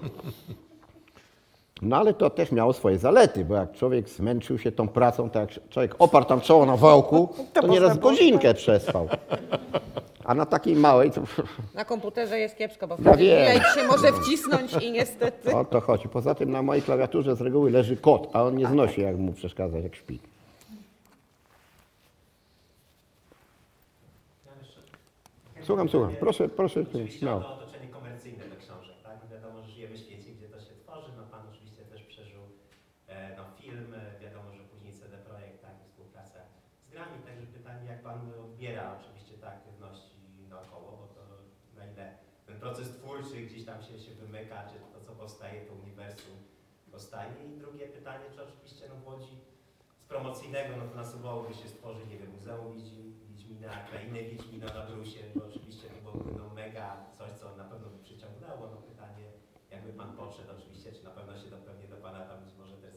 [1.81, 5.39] No ale to też miało swoje zalety, bo jak człowiek zmęczył się tą pracą, to
[5.39, 9.07] jak człowiek oparł tam czoło na wałku, to nieraz godzinkę przespał.
[10.25, 11.21] A na takiej małej to
[11.75, 15.55] Na komputerze jest kiepsko, bo Ja wtedy jajk się może wcisnąć i niestety...
[15.55, 16.09] o to chodzi.
[16.09, 19.33] Poza tym na mojej klawiaturze z reguły leży kot, a on nie znosi, jak mu
[19.33, 20.19] przeszkadzać, jak śpi.
[25.55, 26.15] Ja Słucham, słucham.
[26.19, 26.81] Proszę, proszę.
[26.81, 27.39] Oczywiście No.
[27.41, 29.17] to otoczenie komercyjne do książek, tak?
[29.31, 31.11] Wiadomo, że żyjemy w świecie, gdzie to się tworzy.
[31.17, 32.41] No Pan oczywiście też przeżył
[33.07, 36.39] e, no, film, e, wiadomo, że później CD Projekt, tak, i współpraca
[36.87, 37.15] z grami.
[37.27, 40.15] Także pytanie, jak Pan odbiera oczywiście te aktywności
[40.49, 41.21] naokoło, bo to
[41.77, 42.05] na ile
[42.47, 46.35] ten proces twórczy gdzieś tam się, się wymyka, czy to, co powstaje, to uniwersum
[46.99, 47.33] powstaje.
[47.45, 49.35] I drugie pytanie, czy oczywiście no, w Łodzi
[49.99, 54.85] z promocyjnego no, to nasuwałoby się stworzyć, nie wiem, Muzeum Wiedźmi- Wiedźmina, krainę Wiedźmina na
[54.85, 58.67] Brusie, bo oczywiście to byłoby no, mega coś, co na pewno by przyciągnęło.
[58.71, 59.25] No pytanie,
[59.71, 62.77] jakby Pan podszedł oczywiście, czy na pewno się to pewnie do Pana tam być może
[62.77, 62.95] też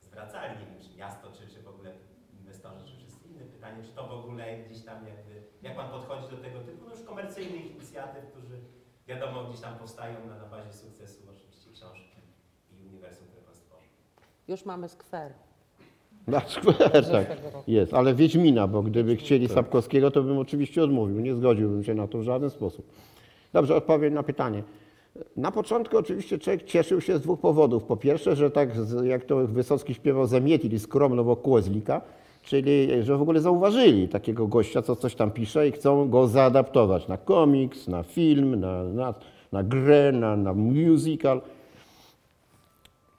[0.00, 1.94] zwracali, nie wiem, czy miasto, czy, czy w ogóle
[2.32, 6.36] inwestorzy, czy wszyscy inne pytanie, czy to w ogóle gdzieś tam jakby, jak Pan podchodzi
[6.36, 8.60] do tego typu no już komercyjnych inicjatyw, którzy
[9.06, 12.22] wiadomo gdzieś tam powstają na, na bazie sukcesu oczywiście książki
[12.70, 13.90] i uniwersum, które Pan stworzył.
[14.48, 15.32] Już mamy skwer.
[16.26, 17.26] Na skwer, tak.
[17.68, 21.20] Jest, ale Wiedźmina, bo gdyby chcieli Sapkowskiego, to bym oczywiście odmówił.
[21.20, 22.86] Nie zgodziłbym się na to w żaden sposób.
[23.52, 24.62] Dobrze, odpowiem na pytanie.
[25.36, 27.84] Na początku oczywiście człowiek cieszył się z dwóch powodów.
[27.84, 28.70] Po pierwsze, że tak
[29.04, 32.00] jak to Wysocki śpiewał, zamietili skromno kłozlika,
[32.42, 37.08] czyli że w ogóle zauważyli takiego gościa, co coś tam pisze i chcą go zaadaptować
[37.08, 39.14] na komiks, na film, na, na,
[39.52, 41.40] na grę, na, na musical.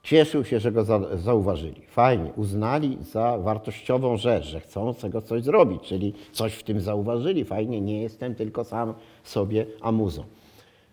[0.04, 1.82] Cieszył się, że go za, zauważyli.
[1.88, 6.80] Fajnie, uznali za wartościową rzecz, że chcą z tego coś zrobić, czyli coś w tym
[6.80, 7.44] zauważyli.
[7.44, 8.94] Fajnie, nie jestem tylko sam
[9.24, 10.24] sobie amuzą.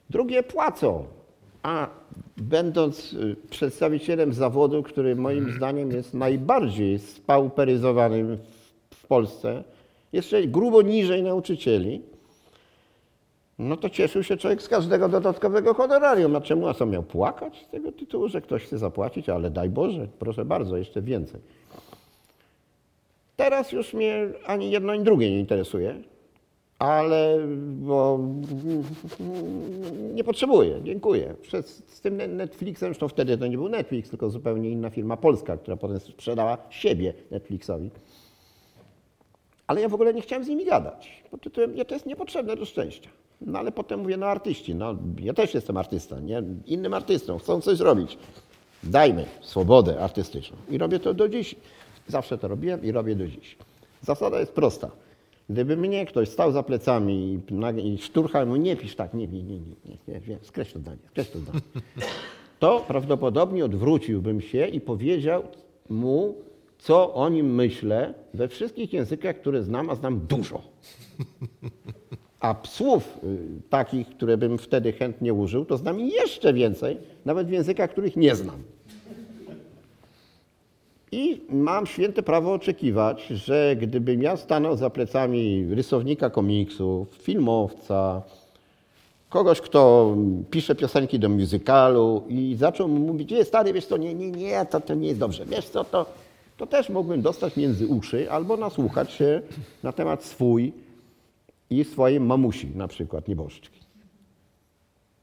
[0.10, 1.06] Drugie płacą.
[1.64, 1.88] A
[2.38, 9.64] będąc y, przedstawicielem zawodu, który moim zdaniem jest najbardziej spauperyzowanym w- w Polsce,
[10.14, 12.02] jeszcze grubo niżej nauczycieli,
[13.62, 16.36] no to cieszył się człowiek z każdego dodatkowego honorarium.
[16.36, 16.68] A czemu?
[16.68, 19.30] A co miał płakać z tego tytułu, że ktoś chce zapłacić?
[19.30, 21.42] Ale daj Boże, proszę bardzo, jeszcze więcej.
[23.36, 26.02] Teraz już mnie ani jedno, ani drugie nie interesuje,
[26.80, 28.20] ale bo
[30.14, 31.36] nie potrzebuję, dziękuję.
[31.88, 35.78] Z tym Netflixem, zresztą wtedy to nie był Netflix, tylko zupełnie inna firma polska, która
[35.78, 37.90] potem sprzedała siebie Netflixowi.
[39.68, 41.24] Ale ja w ogóle nie chciałem z nimi gadać.
[41.32, 43.10] Pod tytułem, ja to jest niepotrzebne do szczęścia.
[43.42, 46.44] No ale potem mówię, no artyści, no ja też jestem artysta, nie?
[46.66, 48.18] Innym artystą, chcą coś zrobić.
[48.84, 50.58] Dajmy swobodę artystyczną.
[50.70, 51.56] I robię to do dziś.
[52.08, 53.58] Zawsze to robiłem i robię do dziś.
[54.02, 54.92] Zasada jest prosta.
[55.50, 57.40] Gdyby mnie ktoś stał za plecami
[57.80, 60.74] i, i szturchał mu, nie pisz tak, nie, nie, nie, nie, nie, nie, nie skreśl
[60.74, 61.60] to zdanie, skreśl to zdanie.
[62.60, 65.44] To prawdopodobnie odwróciłbym się i powiedział
[65.90, 66.36] mu,
[66.78, 70.62] co o nim myślę we wszystkich językach, które znam, a znam dużo.
[72.42, 73.38] A słów y,
[73.70, 78.36] takich, które bym wtedy chętnie użył, to znam jeszcze więcej, nawet w językach, których nie
[78.36, 78.56] znam.
[81.12, 88.22] I mam święte prawo oczekiwać, że gdybym ja stanął za plecami rysownika komiksów, filmowca,
[89.30, 90.16] kogoś, kto
[90.52, 94.82] pisze piosenki do musicalu i zaczął mówić, nie stary, wiesz co, nie, nie, nie, to,
[94.82, 96.06] to nie jest dobrze, wiesz co, to,
[96.58, 99.42] to też mógłbym dostać między uszy albo nasłuchać się
[99.84, 100.74] na temat swój
[101.72, 103.80] i swojej mamusi, na przykład nieboszczki.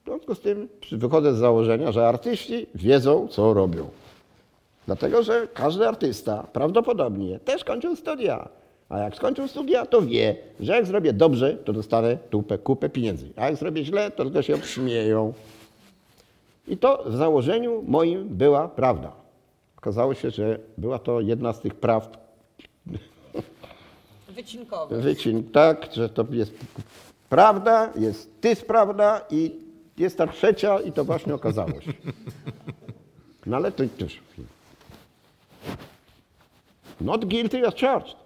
[0.02, 3.88] W związku z tym wychodzę z założenia, że artyści wiedzą, co robią.
[4.86, 8.48] Dlatego, że każdy artysta prawdopodobnie też kończył studia.
[8.88, 13.28] A jak skończył studia, to wie, że jak zrobię dobrze, to dostanę tupę, kupę pieniędzy.
[13.36, 15.32] A jak zrobię źle, to tylko się obśmieją.
[16.68, 19.12] I to w założeniu moim była prawda.
[19.78, 22.18] Okazało się, że była to jedna z tych prawd,
[24.38, 25.00] Wycinkowy.
[25.02, 26.52] wycin tak, że to jest
[27.28, 29.52] prawda, jest tyś prawda i
[29.98, 31.92] jest ta trzecia i to właśnie okazało się.
[33.46, 34.20] No ale to też.
[37.00, 38.16] Not guilty as charged.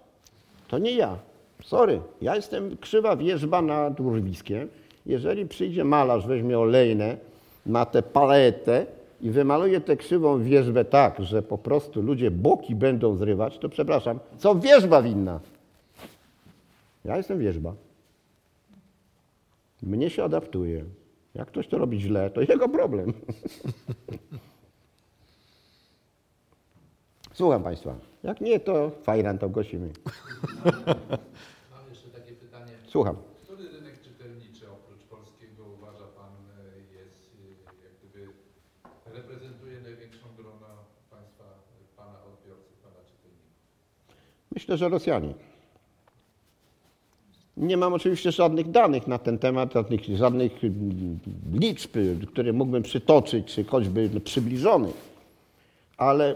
[0.67, 1.17] To nie ja.
[1.63, 2.01] Sorry.
[2.21, 4.69] Ja jestem krzywa wierzba nad urwiskiem.
[5.05, 7.17] Jeżeli przyjdzie malarz, weźmie olejne
[7.65, 8.85] na tę paletę
[9.21, 14.19] i wymaluje tę krzywą wierzbę tak, że po prostu ludzie boki będą zrywać, to przepraszam,
[14.37, 15.39] co wierzba winna?
[17.05, 17.75] Ja jestem wierzba.
[19.81, 20.85] Mnie się adaptuje.
[21.33, 23.13] Jak ktoś to robi źle, to jego problem.
[27.33, 27.95] Słucham Państwa.
[28.23, 29.93] Jak nie, to fajran, to głosimy.
[31.71, 32.71] Mam jeszcze takie pytanie.
[32.87, 33.15] Słucham.
[33.43, 38.27] Który rynek czytelniczy oprócz polskiego uważa Pan e, jest, e, jak gdyby
[39.05, 40.67] reprezentuje największą grono
[41.09, 43.51] Państwa, e, Pana odbiorców, Pana czytelników?
[44.51, 45.33] Myślę, że Rosjanie.
[47.57, 51.19] Nie mam oczywiście żadnych danych na ten temat, żadnych, żadnych mm,
[51.53, 51.97] liczb,
[52.27, 54.95] które mógłbym przytoczyć, czy choćby przybliżonych,
[55.97, 56.35] ale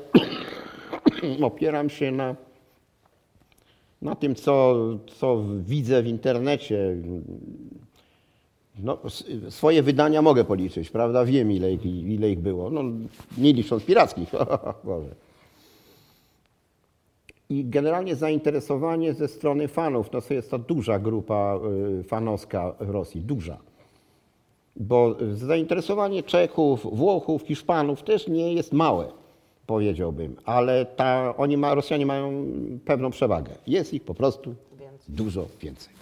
[1.41, 2.35] opieram się na,
[4.01, 4.75] na tym, co,
[5.19, 6.95] co widzę w internecie.
[8.79, 8.97] No,
[9.49, 11.25] swoje wydania mogę policzyć, prawda?
[11.25, 12.69] Wiem, ile ich, ile ich było.
[12.69, 12.83] No,
[13.37, 14.29] nie licząc pirackich.
[14.83, 15.09] Boże.
[17.49, 21.59] I generalnie zainteresowanie ze strony fanów, no to jest to duża grupa
[21.99, 23.57] y, fanowska Rosji, duża.
[24.75, 29.11] Bo zainteresowanie Czechów, Włochów, Hiszpanów też nie jest małe,
[29.67, 32.45] powiedziałbym, ale ta, oni ma, Rosjanie mają
[32.85, 33.51] pewną przewagę.
[33.67, 35.15] Jest ich po prostu Więcej.
[35.15, 35.93] dużo więcej.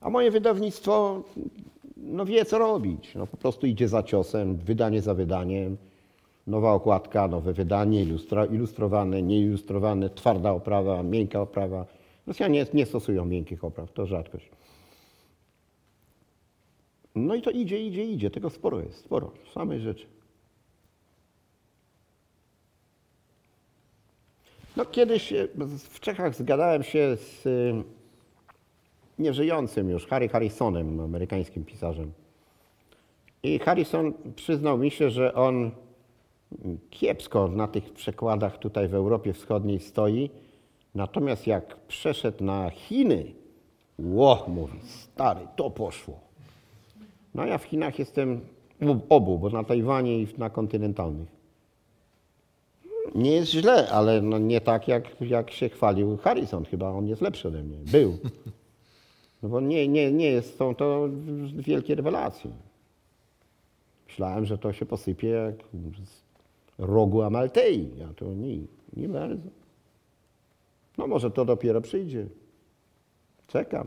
[0.00, 1.22] A moje wydawnictwo
[1.96, 3.14] no wie co robić.
[3.14, 5.76] No po prostu idzie za ciosem, wydanie za wydaniem,
[6.48, 8.06] nowa okładka, nowe wydanie,
[8.50, 11.86] ilustrowane, nieilustrowane, twarda oprawa, miękka oprawa.
[12.26, 14.48] Rosjanie nie stosują miękkich opraw, to rzadkość.
[17.14, 18.30] No i to idzie, idzie, idzie.
[18.30, 20.06] Tego sporo jest, sporo, samej rzeczy.
[24.76, 27.82] No kiedyś e, w Czechach zgadałem się z y,
[29.18, 32.12] nieżyjącym już Harry Harrisonem, amerykańskim pisarzem.
[33.42, 35.70] I Harrison przyznał mi się, że on
[36.90, 40.30] kiepsko na tych przekładach tutaj w Europie Wschodniej stoi.
[40.94, 43.32] Natomiast jak przeszedł na Chiny,
[43.98, 46.20] ło, mówi, stary, to poszło.
[47.34, 48.40] No ja w Chinach jestem
[49.08, 51.38] obu, bo na Tajwanie i na kontynentalnych.
[53.14, 56.64] Nie jest źle, ale no nie tak, jak, jak się chwalił Harrison.
[56.64, 57.76] Chyba on jest lepszy ode mnie.
[57.92, 58.18] Był.
[59.42, 61.08] No bo nie, nie, nie jest, są to
[61.56, 62.50] wielkie rewelacje.
[64.06, 65.54] Myślałem, że to się posypie jak
[66.78, 68.58] rogu Amaltei, a to nie,
[68.96, 69.48] nie bardzo.
[70.98, 72.26] No może to dopiero przyjdzie.
[73.46, 73.86] Czekam.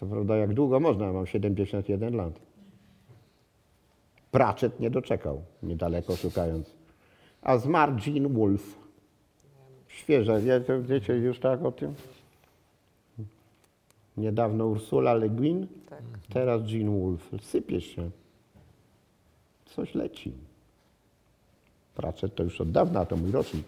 [0.00, 2.40] Co prawda jak długo można, mam 71 lat.
[4.30, 6.74] Pratchett nie doczekał, niedaleko szukając.
[7.42, 8.76] A zmarł Gene Wolfe.
[9.88, 11.94] Świeże, wiecie, wiecie już tak o tym?
[14.16, 16.02] Niedawno Ursula Le Guin, Tak.
[16.32, 17.38] teraz Gene Wolfe.
[17.38, 18.10] Sypie się.
[19.66, 20.32] Coś leci.
[21.94, 23.66] Pratchett to już od dawna, to mój rocznik.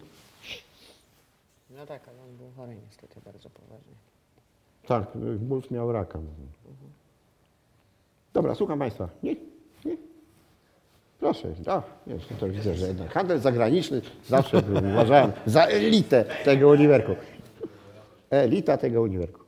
[1.69, 3.93] No tak, ale on był chory niestety bardzo poważnie.
[4.87, 5.03] Tak,
[5.47, 6.19] Wolf miał raka.
[8.33, 9.09] Dobra, słucham Państwa.
[9.23, 9.35] Nie?
[9.85, 9.97] Nie?
[11.19, 11.53] Proszę.
[11.67, 16.69] A, jest, no to widzę, że jednak handel zagraniczny zawsze był, uważałem za elitę tego
[16.69, 17.15] uniwerku.
[18.29, 19.39] Elita tego uniwerku.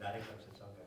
[0.00, 0.82] Darek to przeciąga.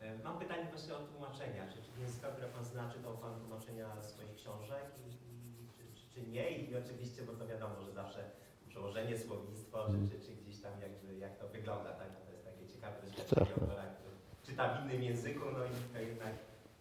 [0.00, 1.62] E, Mam pytanie właśnie o tłumaczenia.
[1.72, 6.30] Czy, czy językowy pan zna, czytał pan tłumaczenia swoich książek i, i czy, czy, czy
[6.30, 6.50] nie?
[6.58, 8.20] I oczywiście, bo to wiadomo, że zawsze
[8.68, 12.08] przełożenie, słownictwo, czy, czy, czy gdzieś tam jakby, jak to wygląda, tak?
[12.14, 14.14] No to jest takie ciekawe doświadczenie autora, który
[14.46, 16.32] czyta w innym języku, no i to jednak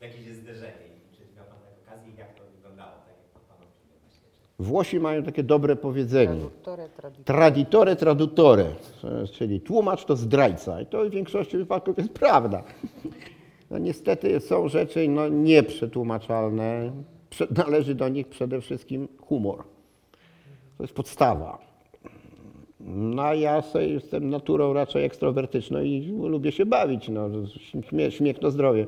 [0.02, 0.86] jakieś jest zderzenie.
[1.14, 3.98] I czy miał pan taką okazję i jak to wyglądało, tak jak to pan opisał
[4.02, 4.22] właśnie?
[4.58, 4.64] Czy...
[4.64, 6.28] Włosi mają takie dobre powiedzenie.
[6.28, 7.26] Traduttore, traduttore.
[7.26, 8.66] Traditore traduttore,
[9.32, 10.82] czyli tłumacz to zdrajca.
[10.82, 12.64] I to w większości wypadków jest prawda.
[13.70, 16.92] No niestety są rzeczy no, nieprzetłumaczalne.
[17.30, 19.64] Prze- należy do nich przede wszystkim humor.
[20.78, 21.69] To jest podstawa.
[22.80, 27.10] No ja jestem naturą raczej ekstrowertyczną i lubię się bawić.
[27.10, 27.30] No,
[28.10, 28.88] śmiech, to zdrowie.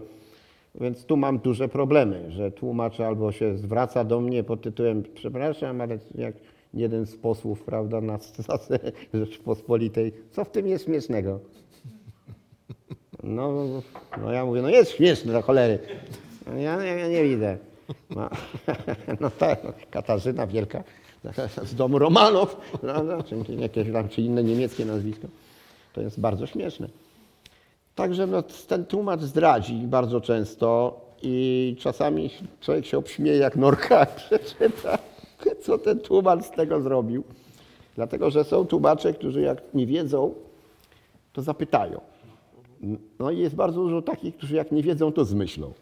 [0.75, 5.81] Więc tu mam duże problemy, że tłumacz albo się zwraca do mnie pod tytułem przepraszam,
[5.81, 6.35] ale jak
[6.73, 11.39] jeden z posłów, prawda, na scenę Rzeczypospolitej, co w tym jest śmiesznego?
[13.23, 13.67] No,
[14.21, 15.79] no ja mówię, no jest śmieszne do cholery.
[16.57, 17.57] Ja, ja, nie widzę.
[18.09, 18.29] No,
[19.21, 20.83] no tak, no, Katarzyna Wielka
[21.63, 25.27] z domu Romanow, prawda, czy jakieś czy inne niemieckie nazwisko.
[25.93, 26.87] To jest bardzo śmieszne.
[27.95, 32.29] Także no, ten tłumacz zdradzi bardzo często i czasami
[32.61, 34.97] człowiek się obśmieje jak norka, przeczyta,
[35.61, 37.23] co ten tłumacz z tego zrobił.
[37.95, 40.33] Dlatego, że są tłumacze, którzy jak nie wiedzą,
[41.33, 42.01] to zapytają.
[43.19, 45.73] No i jest bardzo dużo takich, którzy jak nie wiedzą, to zmyślą.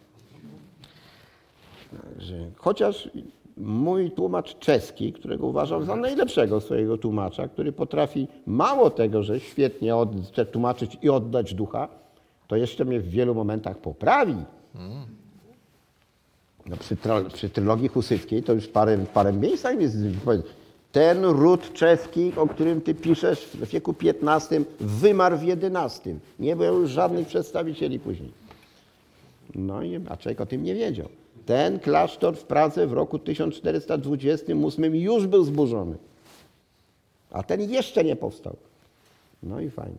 [2.56, 3.10] Chociaż
[3.56, 9.94] mój tłumacz czeski, którego uważam za najlepszego swojego tłumacza, który potrafi mało tego, że świetnie
[10.52, 11.88] tłumaczyć i oddać ducha,
[12.48, 14.36] to jeszcze mnie w wielu momentach poprawi.
[16.66, 16.96] No, przy,
[17.32, 19.96] przy trylogii husyckiej to już parę, parę miejsc jest.
[20.92, 26.14] Ten ród czeski, o którym ty piszesz w wieku XV, wymarł w XI.
[26.38, 28.32] Nie było już żadnych przedstawicieli później.
[29.54, 31.08] No i człowiek o tym nie wiedział.
[31.50, 35.96] Ten klasztor w Pradze w roku 1428 już był zburzony.
[37.30, 38.56] A ten jeszcze nie powstał.
[39.42, 39.98] No i fajnie.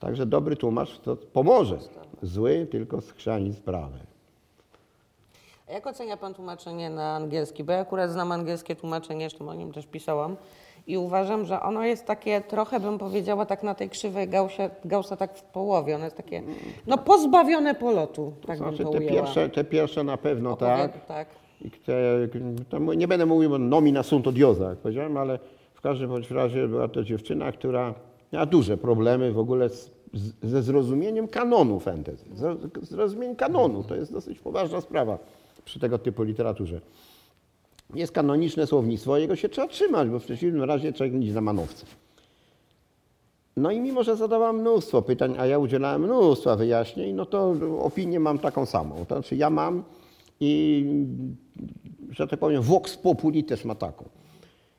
[0.00, 1.78] Także dobry tłumacz to pomoże.
[2.22, 3.98] Zły tylko schrzani sprawę.
[5.68, 7.64] A jak ocenia Pan tłumaczenie na angielski?
[7.64, 10.36] Bo ja akurat znam angielskie tłumaczenie, zresztą o nim też pisałam.
[10.86, 15.16] I uważam, że ono jest takie trochę, bym powiedziała, tak na tej krzywej gausia, gaussa
[15.16, 15.94] tak w połowie.
[15.94, 16.42] Ono jest takie,
[16.86, 19.12] no pozbawione polotu, tak Znaczy bym to te ujęła.
[19.12, 21.06] pierwsze, te pierwsze na pewno tak.
[21.06, 21.28] tak.
[21.64, 21.94] I te,
[22.68, 25.38] to nie będę mówił nomina sunt odiosa, jak powiedziałem, ale
[25.74, 27.94] w każdym bądź razie była to dziewczyna, która
[28.32, 32.24] miała duże problemy w ogóle z, z, ze zrozumieniem kanonu fantasy.
[32.34, 35.18] Z- Zrozumienie kanonu to jest dosyć poważna sprawa
[35.64, 36.80] przy tego typu literaturze.
[37.94, 41.86] Jest kanoniczne słownictwo, jego się trzeba trzymać, bo w przeciwnym razie człowiek idzie na manowce.
[43.56, 48.20] No i mimo, że zadawałem mnóstwo pytań, a ja udzielałem mnóstwa wyjaśnień, no to opinię
[48.20, 48.94] mam taką samą.
[49.08, 49.84] To znaczy ja mam
[50.40, 50.84] i,
[52.10, 54.04] że tak powiem, Vox Populi też ma taką.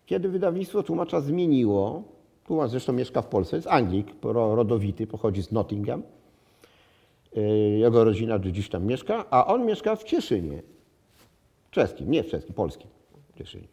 [0.06, 2.04] Kiedy wydawnictwo tłumacza zmieniło,
[2.48, 6.04] tłumacz zresztą mieszka w Polsce, jest Anglik, ro- rodowity, pochodzi z Nottingham.
[7.36, 7.44] Yy,
[7.78, 10.64] Jego rodzina gdzieś tam mieszka, a on mieszka w Cieszynie.
[11.72, 12.88] Czeskim, nie w czeskim, polskim.
[13.38, 13.68] Cieszynie.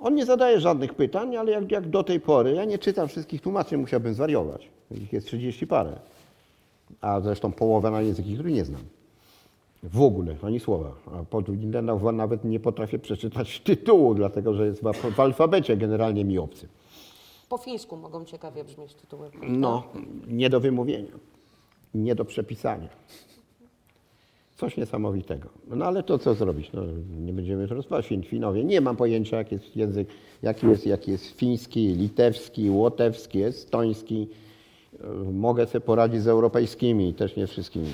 [0.00, 3.40] On nie zadaje żadnych pytań, ale jak, jak do tej pory, ja nie czytam wszystkich
[3.40, 4.68] tłumaczeń, musiałbym zwariować.
[4.90, 5.98] Ich jest 30 parę.
[7.00, 8.82] A zresztą połowę na języki, który nie znam.
[9.82, 10.92] W ogóle, ani słowa.
[11.14, 15.76] A po drugie, no, nawet nie potrafię przeczytać tytułu, dlatego że jest w, w alfabecie
[15.76, 16.68] generalnie mi obcy.
[17.48, 19.30] Po fińsku mogą ciekawie brzmieć tytuły.
[19.42, 19.82] No,
[20.26, 21.12] nie do wymówienia,
[21.94, 22.88] nie do przepisania.
[24.62, 25.48] Coś niesamowitego.
[25.70, 26.70] No ale to co zrobić?
[26.72, 26.82] No,
[27.20, 28.06] nie będziemy rozmawiać.
[28.06, 28.64] Fin- Finowie.
[28.64, 30.08] Nie mam pojęcia, jaki jest język,
[30.42, 34.28] jaki jest, jaki jest fiński, litewski, łotewski, estoński.
[35.04, 37.86] E, Mogę sobie poradzić z europejskimi, też nie wszystkimi.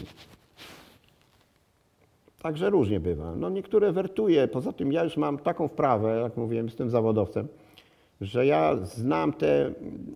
[2.43, 3.35] Także różnie bywa.
[3.37, 4.49] No niektóre wertuję.
[4.49, 7.49] Poza tym ja już mam taką wprawę, jak mówiłem, jestem zawodowcem,
[8.21, 9.73] że ja znam te,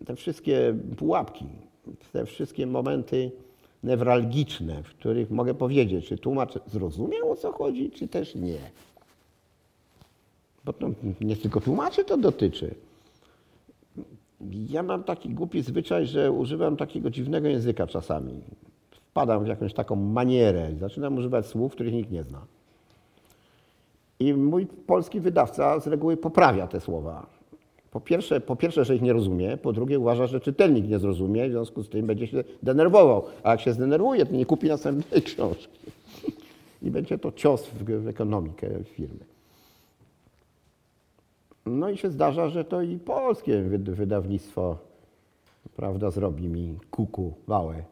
[0.06, 1.44] te wszystkie pułapki,
[2.12, 3.30] te wszystkie momenty
[3.82, 8.58] newralgiczne, w których mogę powiedzieć, czy tłumacz zrozumiał o co chodzi, czy też nie.
[10.64, 12.74] Bo to nie tylko tłumaczy to dotyczy.
[14.50, 18.40] Ja mam taki głupi zwyczaj, że używam takiego dziwnego języka czasami.
[18.90, 22.46] Wpadam w jakąś taką manierę, zaczynam używać słów, których nikt nie zna.
[24.20, 27.26] I mój polski wydawca z reguły poprawia te słowa.
[27.92, 31.48] Po pierwsze, po pierwsze, że ich nie rozumie, po drugie uważa, że czytelnik nie zrozumie,
[31.48, 33.24] w związku z tym będzie się denerwował.
[33.42, 35.78] A jak się zdenerwuje, to nie kupi następnej książki.
[36.82, 39.24] I będzie to cios w, ekonomikę firmy.
[41.66, 44.78] No i się zdarza, że to i polskie wyd- wydawnictwo
[45.76, 47.82] prawda, zrobi mi kuku, wałę.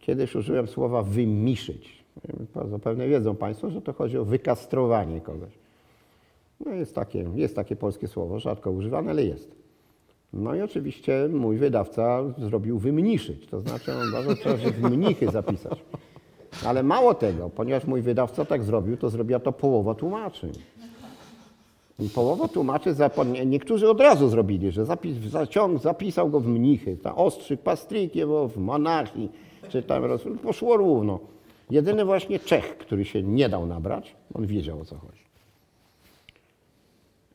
[0.00, 2.04] Kiedyś użyłem słowa wymiszyć.
[2.70, 5.65] Zapewne wiedzą Państwo, że to chodzi o wykastrowanie kogoś.
[6.60, 9.56] No jest takie, jest takie polskie słowo, rzadko używane, ale jest.
[10.32, 14.82] No i oczywiście mój wydawca zrobił wymniszyć, to znaczy on uważał, że trzeba się w
[14.82, 15.84] mnichy zapisać.
[16.66, 20.50] Ale mało tego, ponieważ mój wydawca tak zrobił, to zrobiła to połowa tłumaczy.
[21.98, 22.94] I połowa tłumaczy,
[23.46, 28.56] niektórzy od razu zrobili, że zapis, zaciąg, zapisał go w mnichy, ta ostrzyk Pastrykiewo w
[28.56, 29.32] monarchii,
[29.68, 30.02] czy tam
[30.42, 31.20] poszło równo.
[31.70, 35.25] Jedyny właśnie Czech, który się nie dał nabrać, on wiedział o co chodzi.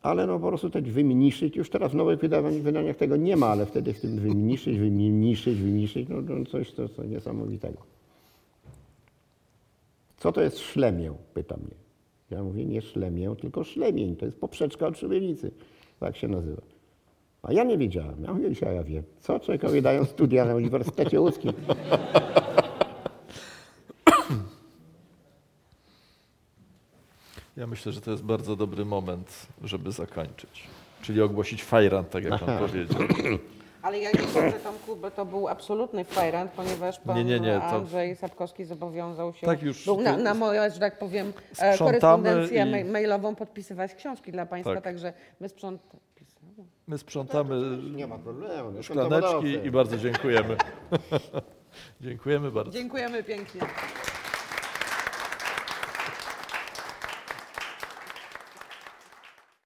[0.01, 2.19] Ale no po prostu też wymniszyć, już teraz w nowych
[2.63, 6.89] wydaniach tego nie ma, ale wtedy w tym wymniszyć, wymniszyć, wymniszyć, no to coś to,
[6.89, 7.77] to niesamowitego.
[10.17, 11.17] Co to jest szlemieł?
[11.33, 11.75] Pyta mnie.
[12.31, 14.15] Ja mówię, nie szlemieł, tylko szlemień.
[14.15, 15.51] To jest poprzeczka od szybienicy.
[15.99, 16.61] Tak się nazywa.
[17.43, 18.23] A ja nie wiedziałem.
[18.23, 19.03] Ja mówię, ja wiem.
[19.19, 21.51] Co człowiekowi dają studia na Uniwersytecie Łódzkim?
[27.57, 30.67] Ja myślę, że to jest bardzo dobry moment, żeby zakończyć.
[31.01, 33.01] Czyli ogłosić fajran, tak jak pan powiedział.
[33.81, 37.53] Ale ja nie sądzę, Tomku, bo to był absolutny fajrant, ponieważ pan Nie, nie, nie,
[37.59, 41.77] to- Andrzej Sapkowski zobowiązał się, Tak, już był na, na moją, że tak powiem, e,
[41.77, 44.83] korespondencję i- ma- mailową podpisywać książki dla państwa, Tak.
[44.83, 46.01] także my sprzątamy.
[46.87, 48.71] My sprzątamy Nie ma problemu.
[48.77, 50.57] jestem szklaneczki i bardzo dziękujemy.
[52.01, 52.71] dziękujemy bardzo.
[52.71, 53.61] Dziękujemy pięknie.